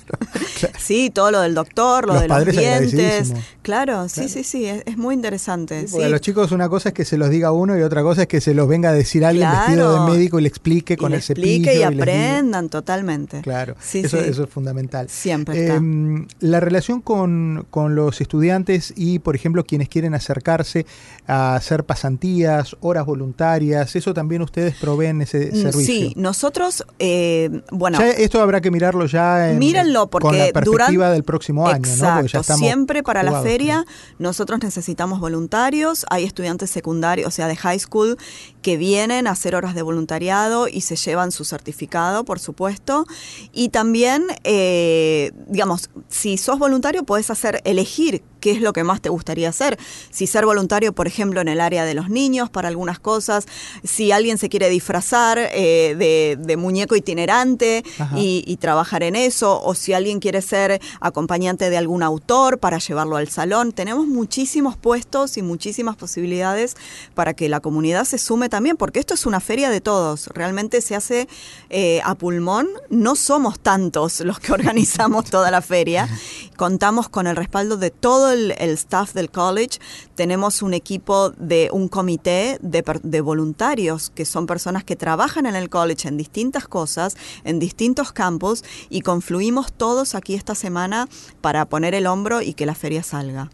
Sí, 0.79 1.11
todo 1.11 1.29
lo 1.29 1.41
del 1.41 1.53
doctor, 1.53 2.07
lo 2.07 2.13
Los 2.13 2.21
de 2.23 2.27
los 2.29 2.47
dientes. 2.55 3.31
Claro, 3.61 4.09
sí, 4.09 4.27
sí, 4.27 4.43
sí, 4.43 4.65
es, 4.65 4.81
es 4.85 4.97
muy 4.97 5.13
interesante. 5.13 5.87
Sí, 5.87 5.97
los 6.17 6.21
chicos 6.21 6.51
una 6.51 6.67
cosa 6.67 6.89
es 6.89 6.95
que 6.95 7.05
se 7.05 7.17
los 7.17 7.29
diga 7.29 7.51
uno 7.51 7.77
y 7.77 7.81
otra 7.83 8.01
cosa 8.01 8.23
es 8.23 8.27
que 8.27 8.41
se 8.41 8.53
los 8.53 8.67
venga 8.67 8.89
a 8.89 8.93
decir 8.93 9.23
alguien 9.23 9.47
Claro. 9.47 9.65
vestido 9.67 10.05
de 10.05 10.11
médico 10.11 10.39
y 10.39 10.41
le 10.41 10.47
explique 10.47 10.93
y 10.95 10.97
con 10.97 11.11
le 11.11 11.17
el 11.17 11.23
cepillo. 11.23 11.47
explique 11.47 11.75
y 11.75 11.79
les 11.79 11.89
diga- 11.91 12.01
aprendan 12.01 12.69
totalmente. 12.69 13.41
Claro, 13.41 13.75
Sí, 13.79 13.99
eso, 13.99 14.17
sí. 14.17 14.23
eso 14.29 14.43
es 14.45 14.49
fundamental. 14.49 15.07
Siempre 15.09 15.61
está. 15.65 15.75
Eh, 15.75 16.27
la 16.39 16.59
relación 16.59 17.01
con, 17.01 17.67
con 17.69 17.95
los 17.95 18.19
estudiantes 18.21 18.93
y, 18.95 19.19
por 19.19 19.35
ejemplo, 19.35 19.63
quienes 19.63 19.89
quieren 19.89 20.13
acercarse 20.15 20.85
a 21.27 21.55
hacer 21.55 21.83
pasantías, 21.85 22.75
horas 22.81 23.05
voluntarias, 23.05 23.95
eso 23.95 24.13
también 24.13 24.41
ustedes 24.41 24.75
proveen 24.75 25.21
ese 25.21 25.51
Mm, 25.53 25.61
servicio. 25.61 25.85
Sí, 25.85 26.13
nosotros, 26.15 26.83
eh, 26.99 27.61
bueno, 27.71 27.99
Ya 27.99 28.09
esto 28.09 28.41
habrá 28.41 28.59
que 28.61 28.71
mirarlo 28.71 29.05
ya 29.05 29.51
en- 29.51 29.59
Mírenlo 29.59 30.07
porque 30.09 30.27
con 30.27 30.37
la 30.37 30.45
perspectiva 30.53 30.91
durante- 30.91 31.13
del 31.13 31.23
próximo 31.23 31.67
año, 31.67 31.81
¿no? 31.81 31.87
Exacto. 31.87 32.15
Porque 32.21 32.31
ya 32.31 32.39
estamos 32.39 32.59
Siempre 32.61 33.03
para 33.03 33.23
la 33.23 33.41
feria 33.41 33.85
nosotros 34.19 34.59
necesitamos 34.63 35.19
voluntarios. 35.19 35.96
Hay 36.09 36.23
estudiantes 36.23 36.69
secundarios, 36.69 37.27
o 37.27 37.31
sea, 37.31 37.47
de 37.47 37.55
high 37.55 37.79
school, 37.79 38.17
que 38.61 38.77
vienen 38.77 39.27
a 39.27 39.31
hacer 39.31 39.55
horas 39.55 39.75
de 39.75 39.81
voluntariado 39.81 40.67
y 40.67 40.81
se 40.81 40.95
llevan 40.95 41.31
su 41.31 41.45
certificado, 41.45 42.25
por 42.25 42.39
supuesto. 42.39 43.05
Y 43.53 43.69
también, 43.69 44.27
eh, 44.43 45.31
digamos, 45.47 45.89
si 46.09 46.37
sos 46.37 46.59
voluntario, 46.59 47.03
puedes 47.03 47.29
hacer, 47.29 47.61
elegir 47.63 48.23
qué 48.39 48.51
es 48.51 48.61
lo 48.61 48.73
que 48.73 48.83
más 48.83 49.01
te 49.01 49.09
gustaría 49.09 49.49
hacer. 49.49 49.77
Si 50.09 50.27
ser 50.27 50.45
voluntario, 50.45 50.93
por 50.93 51.07
ejemplo, 51.07 51.41
en 51.41 51.47
el 51.47 51.61
área 51.61 51.85
de 51.85 51.93
los 51.93 52.09
niños 52.09 52.49
para 52.49 52.67
algunas 52.67 52.99
cosas, 52.99 53.45
si 53.83 54.11
alguien 54.11 54.37
se 54.37 54.49
quiere 54.49 54.69
disfrazar 54.69 55.37
eh, 55.39 55.95
de, 55.97 56.37
de 56.39 56.57
muñeco 56.57 56.95
itinerante 56.95 57.83
y, 58.15 58.43
y 58.45 58.57
trabajar 58.57 59.03
en 59.03 59.15
eso, 59.15 59.61
o 59.63 59.75
si 59.75 59.93
alguien 59.93 60.19
quiere 60.19 60.41
ser 60.41 60.81
acompañante 60.99 61.69
de 61.69 61.77
algún 61.77 62.03
autor 62.03 62.59
para 62.59 62.77
llevarlo 62.79 63.17
al 63.17 63.29
salón. 63.29 63.71
Tenemos 63.71 64.07
muchísimos 64.07 64.77
puestos 64.77 65.37
y 65.37 65.41
muchísimas 65.41 65.95
posibilidades 65.95 66.75
para 67.13 67.33
que 67.33 67.49
la 67.49 67.59
comunidad 67.59 68.05
se 68.05 68.17
sume 68.17 68.49
también, 68.49 68.77
porque 68.77 68.99
esto 68.99 69.13
es 69.13 69.25
una 69.25 69.39
feria 69.39 69.69
de 69.69 69.81
todos. 69.81 70.27
Realmente 70.27 70.81
se 70.81 70.95
hace 70.95 71.27
eh, 71.69 72.01
a 72.03 72.15
pulmón. 72.15 72.67
No 72.89 73.15
somos 73.15 73.59
tantos 73.59 74.19
los 74.21 74.39
que 74.39 74.51
organizamos 74.57 75.25
toda 75.25 75.51
la 75.51 75.61
feria. 75.61 76.09
Contamos 76.55 77.09
con 77.09 77.27
el 77.27 77.35
respaldo 77.35 77.77
de 77.77 77.91
el, 78.31 78.51
staff 78.51 79.13
del 79.13 79.29
college. 79.29 79.79
Tenemos 80.15 80.61
un 80.61 80.73
equipo 80.73 81.31
de 81.31 81.69
un 81.71 81.87
comité 81.87 82.57
de, 82.61 83.21
voluntarios 83.21 84.09
que 84.09 84.25
son 84.25 84.45
personas 84.47 84.83
que 84.83 84.95
trabajan 84.95 85.45
en 85.45 85.55
el 85.55 85.69
college 85.69 86.07
en 86.07 86.17
distintas 86.17 86.67
cosas, 86.67 87.15
en 87.43 87.59
distintos 87.59 88.11
campos 88.11 88.63
y 88.89 89.01
confluimos 89.01 89.71
todos 89.71 90.15
aquí 90.15 90.33
esta 90.33 90.55
semana 90.55 91.07
para 91.41 91.65
poner 91.65 91.93
el 91.93 92.07
hombro 92.07 92.41
y 92.41 92.53
que 92.53 92.65
la 92.65 92.75
feria 92.75 93.03
salga. 93.03 93.49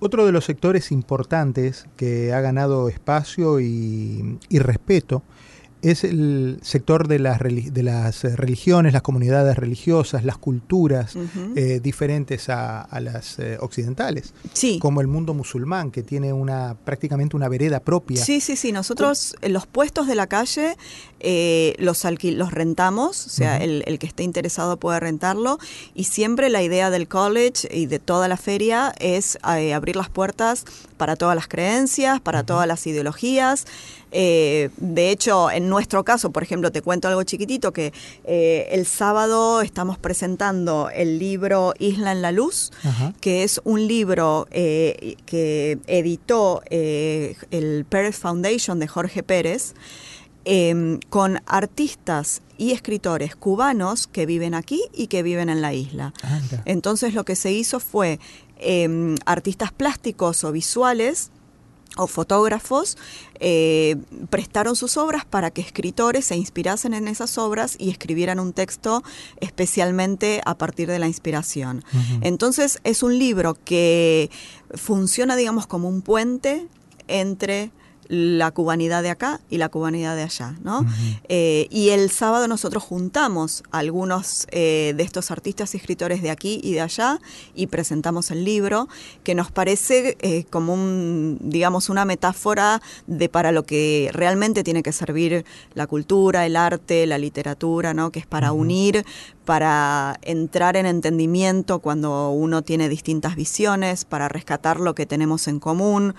Otro 0.00 0.26
de 0.26 0.32
los 0.32 0.44
sectores 0.44 0.92
importantes 0.92 1.86
que 1.96 2.32
ha 2.32 2.40
ganado 2.40 2.88
espacio 2.88 3.60
y 3.60 4.38
respeto 4.50 5.22
es 5.90 6.04
el 6.04 6.58
sector 6.62 7.08
de 7.08 7.18
las, 7.18 7.38
de 7.40 7.82
las 7.82 8.22
religiones, 8.24 8.92
las 8.92 9.02
comunidades 9.02 9.56
religiosas, 9.56 10.24
las 10.24 10.38
culturas 10.38 11.14
eh, 11.56 11.80
diferentes 11.82 12.48
a, 12.48 12.80
a 12.82 13.00
las 13.00 13.38
eh, 13.38 13.58
occidentales, 13.60 14.32
Sí. 14.52 14.78
como 14.80 15.00
el 15.00 15.06
mundo 15.06 15.34
musulmán, 15.34 15.90
que 15.90 16.02
tiene 16.02 16.32
una 16.32 16.76
prácticamente 16.84 17.36
una 17.36 17.48
vereda 17.48 17.80
propia. 17.80 18.24
Sí, 18.24 18.40
sí, 18.40 18.56
sí. 18.56 18.72
Nosotros 18.72 19.36
eh, 19.42 19.48
los 19.48 19.66
puestos 19.66 20.06
de 20.06 20.14
la 20.14 20.26
calle 20.26 20.76
eh, 21.20 21.74
los, 21.78 22.04
alquil- 22.04 22.36
los 22.36 22.52
rentamos, 22.52 23.26
o 23.26 23.30
sea, 23.30 23.56
el, 23.58 23.82
el 23.86 23.98
que 23.98 24.06
esté 24.06 24.22
interesado 24.24 24.76
puede 24.78 25.00
rentarlo. 25.00 25.58
Y 25.94 26.04
siempre 26.04 26.50
la 26.50 26.62
idea 26.62 26.90
del 26.90 27.08
college 27.08 27.68
y 27.74 27.86
de 27.86 27.98
toda 27.98 28.28
la 28.28 28.36
feria 28.36 28.92
es 28.98 29.38
abrir 29.42 29.96
las 29.96 30.08
puertas 30.10 30.64
para 30.98 31.16
todas 31.16 31.34
las 31.34 31.48
creencias, 31.48 32.20
para 32.20 32.44
todas 32.44 32.66
las 32.68 32.86
ideologías. 32.86 33.66
Eh, 34.16 34.70
de 34.76 35.10
hecho, 35.10 35.50
en 35.50 35.68
nuestro 35.68 36.04
caso, 36.04 36.30
por 36.30 36.44
ejemplo, 36.44 36.70
te 36.70 36.82
cuento 36.82 37.08
algo 37.08 37.24
chiquitito, 37.24 37.72
que 37.72 37.92
eh, 38.24 38.68
el 38.70 38.86
sábado 38.86 39.60
estamos 39.60 39.98
presentando 39.98 40.88
el 40.94 41.18
libro 41.18 41.74
Isla 41.80 42.12
en 42.12 42.22
la 42.22 42.30
Luz, 42.30 42.70
Ajá. 42.84 43.12
que 43.20 43.42
es 43.42 43.60
un 43.64 43.88
libro 43.88 44.46
eh, 44.52 45.16
que 45.26 45.78
editó 45.88 46.62
el 46.70 47.84
Pérez 47.88 48.16
Foundation 48.16 48.78
de 48.78 48.86
Jorge 48.86 49.24
Pérez, 49.24 49.74
eh, 50.44 50.98
con 51.08 51.40
artistas 51.46 52.42
y 52.58 52.72
escritores 52.72 53.34
cubanos 53.34 54.06
que 54.06 54.26
viven 54.26 54.54
aquí 54.54 54.80
y 54.92 55.06
que 55.08 55.22
viven 55.22 55.48
en 55.48 55.60
la 55.62 55.72
isla. 55.72 56.12
Entonces 56.66 57.14
lo 57.14 57.24
que 57.24 57.34
se 57.34 57.50
hizo 57.50 57.80
fue 57.80 58.20
eh, 58.58 59.16
artistas 59.26 59.72
plásticos 59.72 60.44
o 60.44 60.52
visuales 60.52 61.30
o 61.96 62.06
fotógrafos 62.06 62.96
eh, 63.40 63.96
prestaron 64.30 64.76
sus 64.76 64.96
obras 64.96 65.24
para 65.24 65.50
que 65.50 65.60
escritores 65.60 66.26
se 66.26 66.36
inspirasen 66.36 66.94
en 66.94 67.08
esas 67.08 67.38
obras 67.38 67.76
y 67.78 67.90
escribieran 67.90 68.40
un 68.40 68.52
texto 68.52 69.02
especialmente 69.40 70.40
a 70.44 70.56
partir 70.56 70.88
de 70.88 70.98
la 70.98 71.06
inspiración. 71.06 71.84
Entonces 72.20 72.80
es 72.84 73.02
un 73.02 73.18
libro 73.18 73.56
que 73.64 74.30
funciona, 74.74 75.36
digamos, 75.36 75.66
como 75.66 75.88
un 75.88 76.02
puente 76.02 76.68
entre 77.08 77.70
la 78.14 78.50
cubanidad 78.50 79.02
de 79.02 79.10
acá 79.10 79.40
y 79.50 79.58
la 79.58 79.68
cubanidad 79.68 80.16
de 80.16 80.22
allá, 80.22 80.54
¿no? 80.62 80.86
Eh, 81.28 81.66
y 81.70 81.90
el 81.90 82.10
sábado 82.10 82.48
nosotros 82.48 82.82
juntamos 82.82 83.62
a 83.70 83.78
algunos 83.78 84.46
eh, 84.50 84.94
de 84.96 85.02
estos 85.02 85.30
artistas 85.30 85.74
y 85.74 85.78
escritores 85.78 86.22
de 86.22 86.30
aquí 86.30 86.60
y 86.62 86.72
de 86.72 86.80
allá 86.80 87.20
y 87.54 87.66
presentamos 87.66 88.30
el 88.30 88.44
libro, 88.44 88.88
que 89.22 89.34
nos 89.34 89.50
parece 89.50 90.16
eh, 90.20 90.44
como 90.50 90.74
un, 90.74 91.38
digamos, 91.40 91.88
una 91.88 92.04
metáfora 92.04 92.80
de 93.06 93.28
para 93.28 93.52
lo 93.52 93.64
que 93.64 94.10
realmente 94.12 94.64
tiene 94.64 94.82
que 94.82 94.92
servir 94.92 95.44
la 95.74 95.86
cultura, 95.86 96.46
el 96.46 96.56
arte, 96.56 97.06
la 97.06 97.18
literatura, 97.18 97.94
¿no? 97.94 98.10
Que 98.10 98.20
es 98.20 98.26
para 98.26 98.52
unir, 98.52 99.04
para 99.44 100.18
entrar 100.22 100.76
en 100.76 100.86
entendimiento 100.86 101.80
cuando 101.80 102.30
uno 102.30 102.62
tiene 102.62 102.88
distintas 102.88 103.36
visiones, 103.36 104.04
para 104.04 104.28
rescatar 104.28 104.80
lo 104.80 104.94
que 104.94 105.06
tenemos 105.06 105.48
en 105.48 105.60
común. 105.60 106.14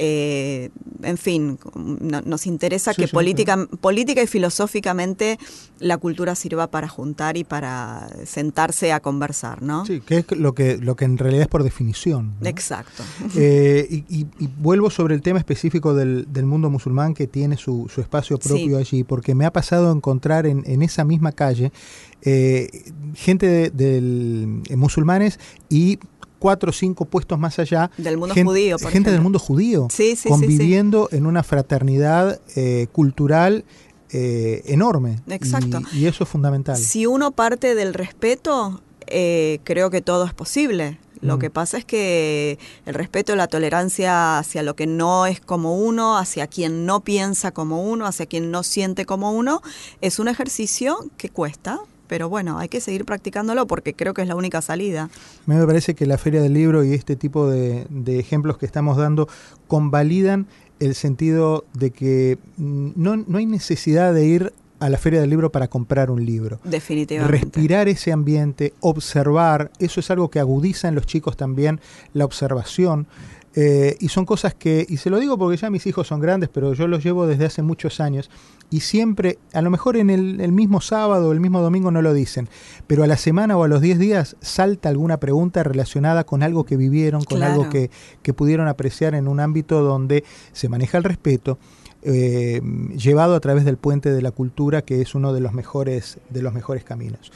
Eh, 0.00 0.70
en 1.02 1.18
fin, 1.18 1.58
no- 1.74 2.20
nos 2.22 2.46
interesa 2.46 2.92
Sí, 2.94 3.02
que 3.02 3.08
sí, 3.08 3.12
política, 3.12 3.66
política 3.80 4.22
y 4.22 4.26
filosóficamente 4.28 5.38
la 5.80 5.96
cultura 5.98 6.34
sirva 6.36 6.68
para 6.70 6.86
juntar 6.88 7.36
y 7.36 7.42
para 7.44 8.08
sentarse 8.24 8.92
a 8.92 9.00
conversar, 9.00 9.60
¿no? 9.62 9.84
Sí, 9.86 10.00
que 10.00 10.18
es 10.18 10.30
lo 10.36 10.54
que, 10.54 10.78
lo 10.78 10.94
que 10.94 11.04
en 11.04 11.18
realidad 11.18 11.42
es 11.42 11.48
por 11.48 11.62
definición. 11.64 12.34
¿no? 12.40 12.48
Exacto. 12.48 13.02
Eh, 13.36 13.86
y, 13.90 13.96
y- 14.20 14.26
y 14.38 14.48
vuelvo 14.58 14.88
sobre 14.90 15.14
el 15.16 15.22
tema 15.22 15.38
específico 15.40 15.94
del, 15.94 16.26
del 16.32 16.46
mundo 16.46 16.70
musulmán 16.70 17.14
que 17.14 17.26
tiene 17.26 17.56
su, 17.56 17.90
su 17.92 18.00
espacio 18.00 18.38
propio 18.38 18.78
allí, 18.78 19.02
porque 19.04 19.34
me 19.34 19.46
ha 19.46 19.52
pasado 19.52 19.90
a 19.90 19.92
encontrar 19.92 20.46
en, 20.46 20.62
en 20.66 20.82
esa 20.82 21.04
misma 21.04 21.32
calle 21.32 21.72
eh, 22.22 22.68
gente 23.14 23.70
de- 23.70 24.76
musulmanes 24.76 25.38
y 25.68 25.98
cuatro 26.38 26.70
o 26.70 26.72
cinco 26.72 27.04
puestos 27.04 27.38
más 27.38 27.58
allá. 27.58 27.90
Del 27.96 28.16
mundo 28.18 28.34
gen- 28.34 28.46
judío, 28.46 28.78
por 28.78 28.90
Gente 28.92 29.10
del 29.10 29.20
mundo 29.20 29.38
judío. 29.38 29.88
Sí, 29.90 30.16
sí, 30.16 30.28
conviviendo 30.28 31.08
en 31.12 31.26
una 31.26 31.42
fraternidad 31.42 32.40
eh, 32.56 32.86
cultural 32.92 33.64
eh, 34.10 34.62
enorme. 34.66 35.20
Exacto. 35.28 35.80
Y, 35.92 36.00
y 36.00 36.06
eso 36.06 36.24
es 36.24 36.30
fundamental. 36.30 36.76
Si 36.76 37.06
uno 37.06 37.30
parte 37.32 37.74
del 37.74 37.92
respeto, 37.94 38.80
eh, 39.06 39.60
creo 39.64 39.90
que 39.90 40.00
todo 40.00 40.24
es 40.24 40.32
posible. 40.34 40.98
Lo 41.20 41.36
Mm. 41.36 41.40
que 41.40 41.50
pasa 41.50 41.78
es 41.78 41.84
que 41.84 42.58
el 42.86 42.94
respeto 42.94 43.34
la 43.34 43.48
tolerancia 43.48 44.38
hacia 44.38 44.62
lo 44.62 44.76
que 44.76 44.86
no 44.86 45.26
es 45.26 45.40
como 45.40 45.76
uno, 45.76 46.16
hacia 46.16 46.46
quien 46.46 46.86
no 46.86 47.00
piensa 47.00 47.50
como 47.50 47.82
uno, 47.82 48.06
hacia 48.06 48.26
quien 48.26 48.52
no 48.52 48.62
siente 48.62 49.04
como 49.04 49.32
uno, 49.32 49.60
es 50.00 50.20
un 50.20 50.28
ejercicio 50.28 50.96
que 51.16 51.28
cuesta. 51.28 51.80
Pero 52.08 52.28
bueno, 52.28 52.58
hay 52.58 52.68
que 52.68 52.80
seguir 52.80 53.04
practicándolo 53.04 53.66
porque 53.66 53.94
creo 53.94 54.14
que 54.14 54.22
es 54.22 54.28
la 54.28 54.34
única 54.34 54.60
salida. 54.62 55.04
A 55.04 55.50
mí 55.50 55.54
me 55.54 55.66
parece 55.66 55.94
que 55.94 56.06
la 56.06 56.18
Feria 56.18 56.42
del 56.42 56.54
Libro 56.54 56.84
y 56.84 56.94
este 56.94 57.14
tipo 57.14 57.48
de, 57.48 57.86
de 57.90 58.18
ejemplos 58.18 58.58
que 58.58 58.66
estamos 58.66 58.96
dando 58.96 59.28
convalidan 59.66 60.46
el 60.80 60.94
sentido 60.94 61.64
de 61.74 61.90
que 61.90 62.38
mm, 62.56 62.90
no, 62.96 63.16
no 63.16 63.38
hay 63.38 63.46
necesidad 63.46 64.14
de 64.14 64.26
ir 64.26 64.52
a 64.80 64.88
la 64.88 64.98
Feria 64.98 65.20
del 65.20 65.30
Libro 65.30 65.50
para 65.50 65.68
comprar 65.68 66.10
un 66.10 66.24
libro. 66.24 66.60
Definitivamente. 66.64 67.38
Respirar 67.38 67.88
ese 67.88 68.12
ambiente, 68.12 68.74
observar, 68.80 69.70
eso 69.78 70.00
es 70.00 70.10
algo 70.10 70.30
que 70.30 70.38
agudiza 70.38 70.88
en 70.88 70.94
los 70.94 71.06
chicos 71.06 71.36
también 71.36 71.80
la 72.12 72.24
observación. 72.24 73.06
Eh, 73.60 73.96
y 73.98 74.08
son 74.08 74.24
cosas 74.24 74.54
que, 74.54 74.86
y 74.88 74.98
se 74.98 75.10
lo 75.10 75.18
digo 75.18 75.36
porque 75.36 75.56
ya 75.56 75.68
mis 75.68 75.84
hijos 75.88 76.06
son 76.06 76.20
grandes, 76.20 76.48
pero 76.48 76.74
yo 76.74 76.86
los 76.86 77.02
llevo 77.02 77.26
desde 77.26 77.44
hace 77.46 77.60
muchos 77.62 77.98
años 77.98 78.30
y 78.70 78.80
siempre, 78.80 79.40
a 79.52 79.62
lo 79.62 79.70
mejor 79.70 79.96
en 79.96 80.10
el, 80.10 80.40
el 80.40 80.52
mismo 80.52 80.80
sábado 80.80 81.30
o 81.30 81.32
el 81.32 81.40
mismo 81.40 81.60
domingo 81.60 81.90
no 81.90 82.00
lo 82.00 82.14
dicen, 82.14 82.48
pero 82.86 83.02
a 83.02 83.08
la 83.08 83.16
semana 83.16 83.56
o 83.56 83.64
a 83.64 83.68
los 83.68 83.80
10 83.80 83.98
días 83.98 84.36
salta 84.40 84.90
alguna 84.90 85.18
pregunta 85.18 85.64
relacionada 85.64 86.22
con 86.22 86.44
algo 86.44 86.62
que 86.64 86.76
vivieron, 86.76 87.24
con 87.24 87.38
Claro. 87.38 87.54
algo 87.54 87.68
que, 87.68 87.90
que 88.22 88.32
pudieron 88.32 88.68
apreciar 88.68 89.16
en 89.16 89.26
un 89.26 89.40
ámbito 89.40 89.82
donde 89.82 90.22
se 90.52 90.68
maneja 90.68 90.98
el 90.98 91.02
respeto, 91.02 91.58
eh, 92.02 92.60
llevado 92.96 93.34
a 93.34 93.40
través 93.40 93.64
del 93.64 93.76
puente 93.76 94.12
de 94.12 94.22
la 94.22 94.30
cultura, 94.30 94.82
que 94.82 95.00
es 95.00 95.16
uno 95.16 95.32
de 95.32 95.40
los 95.40 95.52
mejores, 95.52 96.18
de 96.30 96.42
los 96.42 96.54
mejores 96.54 96.84
caminos. 96.84 97.32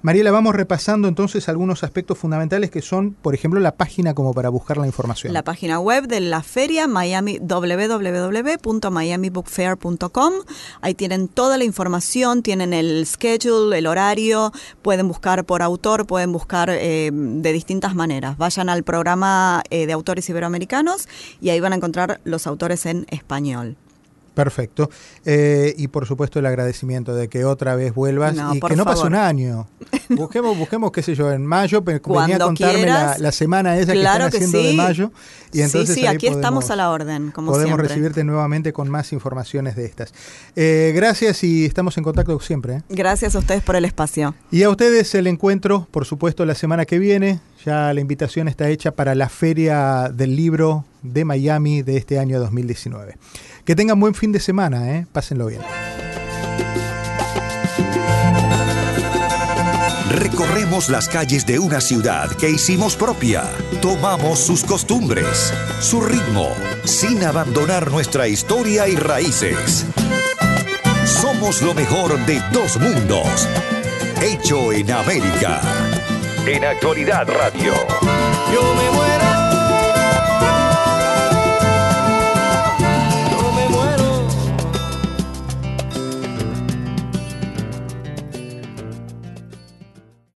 Mariela, 0.00 0.30
vamos 0.30 0.54
repasando 0.54 1.08
entonces 1.08 1.48
algunos 1.48 1.82
aspectos 1.82 2.16
fundamentales 2.16 2.70
que 2.70 2.82
son, 2.82 3.14
por 3.14 3.34
ejemplo, 3.34 3.58
la 3.58 3.74
página 3.74 4.14
como 4.14 4.32
para 4.32 4.48
buscar 4.48 4.76
la 4.76 4.86
información. 4.86 5.32
La 5.32 5.42
página 5.42 5.80
web 5.80 6.06
de 6.06 6.20
la 6.20 6.44
feria, 6.44 6.86
Miami, 6.86 7.40
www.miamibookfair.com. 7.40 10.32
Ahí 10.80 10.94
tienen 10.94 11.26
toda 11.26 11.58
la 11.58 11.64
información, 11.64 12.44
tienen 12.44 12.72
el 12.72 13.04
schedule, 13.06 13.76
el 13.76 13.88
horario, 13.88 14.52
pueden 14.82 15.08
buscar 15.08 15.44
por 15.44 15.62
autor, 15.62 16.06
pueden 16.06 16.30
buscar 16.32 16.70
eh, 16.70 17.10
de 17.12 17.52
distintas 17.52 17.96
maneras. 17.96 18.38
Vayan 18.38 18.68
al 18.68 18.84
programa 18.84 19.64
eh, 19.70 19.86
de 19.86 19.92
autores 19.92 20.28
iberoamericanos 20.28 21.08
y 21.40 21.50
ahí 21.50 21.58
van 21.58 21.72
a 21.72 21.76
encontrar 21.76 22.20
los 22.22 22.46
autores 22.46 22.86
en 22.86 23.04
español. 23.10 23.76
Perfecto. 24.38 24.88
Eh, 25.24 25.74
y 25.76 25.88
por 25.88 26.06
supuesto 26.06 26.38
el 26.38 26.46
agradecimiento 26.46 27.12
de 27.12 27.26
que 27.26 27.44
otra 27.44 27.74
vez 27.74 27.92
vuelvas 27.92 28.36
No, 28.36 28.54
y 28.54 28.60
que 28.60 28.76
no 28.76 28.84
pase 28.84 29.04
un 29.04 29.16
año. 29.16 29.66
Busquemos, 30.10 30.56
busquemos, 30.56 30.90
qué 30.90 31.02
sé 31.02 31.14
yo, 31.14 31.30
en 31.30 31.44
mayo, 31.44 31.84
pero 31.84 32.00
venía 32.00 32.36
a 32.36 32.38
contarme 32.38 32.86
la, 32.86 33.16
la 33.18 33.30
semana 33.30 33.76
esa 33.76 33.92
Claro 33.92 34.30
que 34.30 34.38
están 34.38 34.50
que 34.52 34.58
haciendo 34.58 34.68
de 34.68 34.88
mayo. 34.88 35.12
Y 35.52 35.60
entonces 35.60 35.94
sí, 35.94 36.00
sí, 36.02 36.06
aquí 36.06 36.28
estamos 36.28 36.70
a 36.70 36.76
la 36.76 36.90
orden, 36.90 37.30
como 37.30 37.50
podemos 37.50 37.68
siempre. 37.68 37.88
recibirte 37.88 38.24
nuevamente 38.24 38.72
con 38.72 38.88
más 38.88 39.12
informaciones 39.12 39.76
de 39.76 39.84
estas. 39.84 40.14
Eh, 40.56 40.92
gracias 40.94 41.44
y 41.44 41.66
estamos 41.66 41.98
en 41.98 42.04
contacto 42.04 42.38
siempre. 42.40 42.76
¿eh? 42.76 42.82
Gracias 42.88 43.34
a 43.34 43.38
ustedes 43.40 43.62
por 43.62 43.76
el 43.76 43.84
espacio. 43.84 44.34
Y 44.50 44.62
a 44.62 44.70
ustedes 44.70 45.14
el 45.14 45.26
encuentro, 45.26 45.86
por 45.90 46.06
supuesto, 46.06 46.46
la 46.46 46.54
semana 46.54 46.86
que 46.86 46.98
viene. 46.98 47.40
Ya 47.64 47.92
la 47.92 48.00
invitación 48.00 48.48
está 48.48 48.68
hecha 48.70 48.92
para 48.92 49.14
la 49.14 49.28
Feria 49.28 50.10
del 50.14 50.36
Libro 50.36 50.84
de 51.02 51.24
Miami 51.24 51.82
de 51.82 51.96
este 51.96 52.18
año 52.18 52.38
2019. 52.40 53.16
Que 53.68 53.76
tengan 53.76 54.00
buen 54.00 54.14
fin 54.14 54.32
de 54.32 54.40
semana, 54.40 54.96
¿eh? 54.96 55.06
pásenlo 55.12 55.44
bien. 55.44 55.60
Recorremos 60.10 60.88
las 60.88 61.06
calles 61.06 61.44
de 61.44 61.58
una 61.58 61.82
ciudad 61.82 62.30
que 62.36 62.48
hicimos 62.48 62.96
propia. 62.96 63.44
Tomamos 63.82 64.38
sus 64.38 64.64
costumbres, 64.64 65.52
su 65.82 66.00
ritmo, 66.00 66.48
sin 66.84 67.22
abandonar 67.22 67.90
nuestra 67.90 68.26
historia 68.26 68.88
y 68.88 68.96
raíces. 68.96 69.84
Somos 71.04 71.60
lo 71.60 71.74
mejor 71.74 72.18
de 72.24 72.40
dos 72.54 72.80
mundos. 72.80 73.46
Hecho 74.22 74.72
en 74.72 74.90
América. 74.92 75.60
En 76.46 76.64
Actualidad 76.64 77.28
Radio. 77.28 77.74
Yo 78.50 78.62
me 78.62 78.90
muero 78.96 79.07